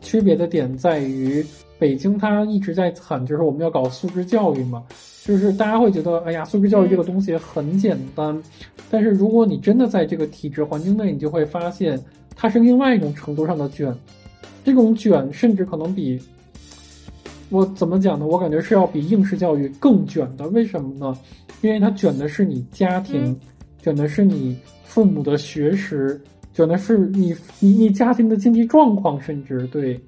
[0.00, 1.46] 区别的点在于，
[1.78, 4.82] 北京它一直在喊，就是我们要搞素质教育嘛，
[5.24, 8.42] 就是大家会觉得，哎呀，素质教育这个东西很简单，
[8.90, 12.02] 但是如果你真的在这个体制环境内，你就会发现
[12.34, 13.96] 它是另外一种程度上的卷，
[14.64, 16.20] 这种卷甚至可能比。
[17.48, 18.26] 我怎么讲呢？
[18.26, 20.48] 我感觉是要比应试教育更卷的。
[20.48, 21.16] 为什么呢？
[21.62, 23.40] 因为它卷的是你家庭，嗯
[23.80, 26.20] 卷的是你父母的学识，
[26.56, 30.00] 卷的是你你你家庭的经济状况，甚至对。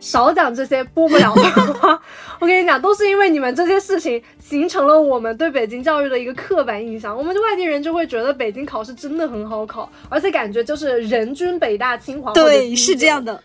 [0.00, 1.42] 少讲这些播不了的
[1.74, 1.98] 话，
[2.38, 7.16] 我跟你讲，都是因为你们这些事情形成了我们对北京教育的一个刻板印象。
[7.16, 12.32] 我们外地人就会觉得北京考试真的很好考，而且感觉就是人均北大清华。
[12.32, 13.24] 对，是这样。
[13.24, 13.42] 的。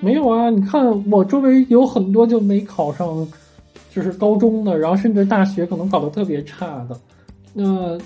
[0.00, 3.26] 没有啊，你看我周围有很多就没考上，
[3.94, 6.98] 就是高中的，然后甚至大学可能考得特别差的。
[7.52, 7.96] 那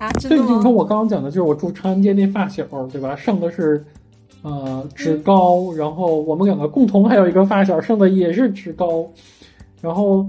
[0.00, 0.48] 啊，真对，的吗？
[0.48, 3.14] 就你看我刚刚讲的，就是我住长安街那发小，对吧？
[3.14, 3.84] 上的是
[4.40, 9.06] 呃职高，然后我们两个共同还有一个发小上的也是职高，
[9.82, 10.26] 然后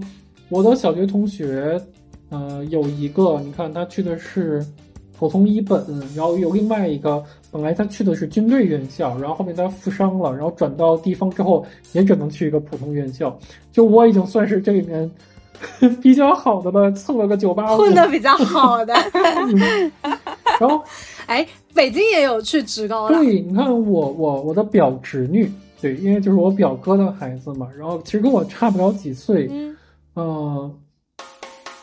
[0.49, 1.81] 我的小学同学，
[2.29, 4.61] 呃，有一个，你看他去的是
[5.17, 5.81] 普通一本，
[6.13, 13.39] 然后有另外一个，本来他去的是军队院校，然后后面他负伤了，然后转到地方之后也只能去一个普通院校。
[13.71, 15.09] 就我已经算是这里面
[16.01, 17.77] 比较好的吧，蹭了个九八五。
[17.77, 18.93] 混的比较好的。
[20.59, 20.81] 然后
[21.27, 23.15] 哎，北京也有去职高的。
[23.15, 25.51] 对，你看我我我的表侄女，
[25.81, 29.77] 对，因为就是我表哥的孩子嘛，然后其实跟我差不了几岁，嗯，
[30.15, 30.75] 嗯，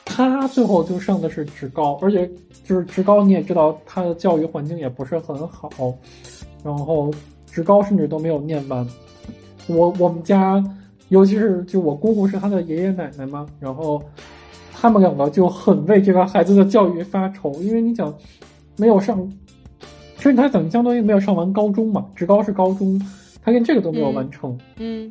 [0.05, 2.30] 他最后就上的是职高，而且
[2.64, 5.70] 就是职高你也知道，他的教育环境也不是很好，
[6.62, 7.10] 然后
[7.50, 8.86] 职高甚至都没有念完。
[9.66, 10.62] 我我们家，
[11.09, 14.02] 尤其是就我姑姑是他的爷爷奶奶嘛，然后
[14.72, 18.14] 他们两个就很为这个孩子的教育发愁，因为你想
[18.76, 19.30] 没有上，
[20.16, 23.01] 其实他等于相当于没有上完高中嘛，职高是高中，
[23.43, 24.56] 他连这个都没有完成。
[24.76, 25.10] 嗯，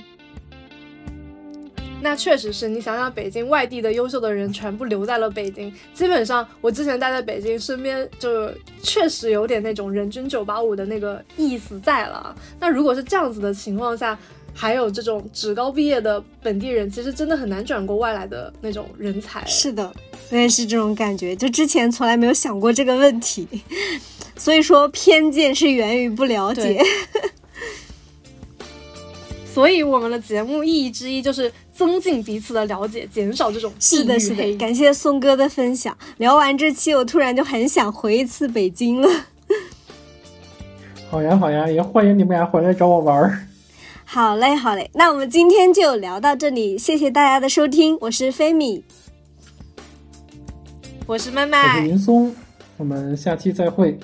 [1.99, 5.73] 那确实是你想想，北京外地的优秀的人全部留在了北京。
[5.93, 8.49] 基本上，我之前待在北京，身边就
[8.83, 12.33] 确实有点那种人均九八五的那个意思在了。
[12.59, 14.17] 那如果是这样子的情况下，
[14.59, 19.45] 还有这种职高毕业的本地人，其实真的很难转过外来的那种人才。
[19.45, 19.93] 是的，
[20.31, 23.47] 我也是这种感觉，就之前从来没有想过这个问题。
[24.35, 26.81] 所以说，偏见是源于不了解。
[29.53, 34.55] 所以我们的节目意义之一就是增进彼此的了解，减少这种是的，是的。
[34.57, 35.95] 感谢宋哥的分享。
[36.17, 39.07] 聊完这期，我突然就很想回一次北京了。
[41.09, 43.46] 好呀，好呀，也欢迎你们俩回来找我玩儿。
[44.09, 44.89] 好嘞，好嘞。
[44.93, 47.97] 那我们今天就聊到这里，谢谢大家的收听。
[47.99, 48.81] 我是菲米，
[51.05, 52.33] 我是麦麦，我是云松。
[52.77, 53.99] 我们下期再会。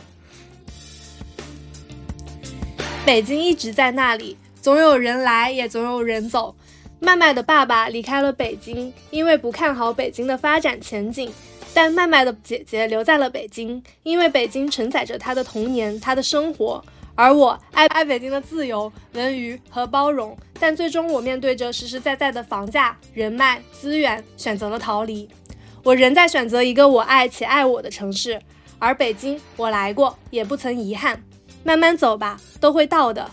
[3.06, 4.36] 北京一直在那里。
[4.62, 6.54] 总有人来，也总有人走。
[7.00, 11.32] 麦麦的爸爸离开了北京，因为不看好北京的发展前景。
[11.74, 16.84] 但麦麦的姐姐留在了北京，因为北京承载着她的童年，她的生活。
[17.16, 20.36] 而我爱爱北京的自由、文娱和包容。
[20.60, 25.30] 但最终，我面对着实实在在的房价、人脉、资源，选择了逃离。
[25.84, 28.42] 我仍在选择一个我爱且爱我的城市。
[28.80, 31.22] 而北京，我来过，也不曾遗憾。
[31.64, 33.30] 慢慢走吧，都会到的。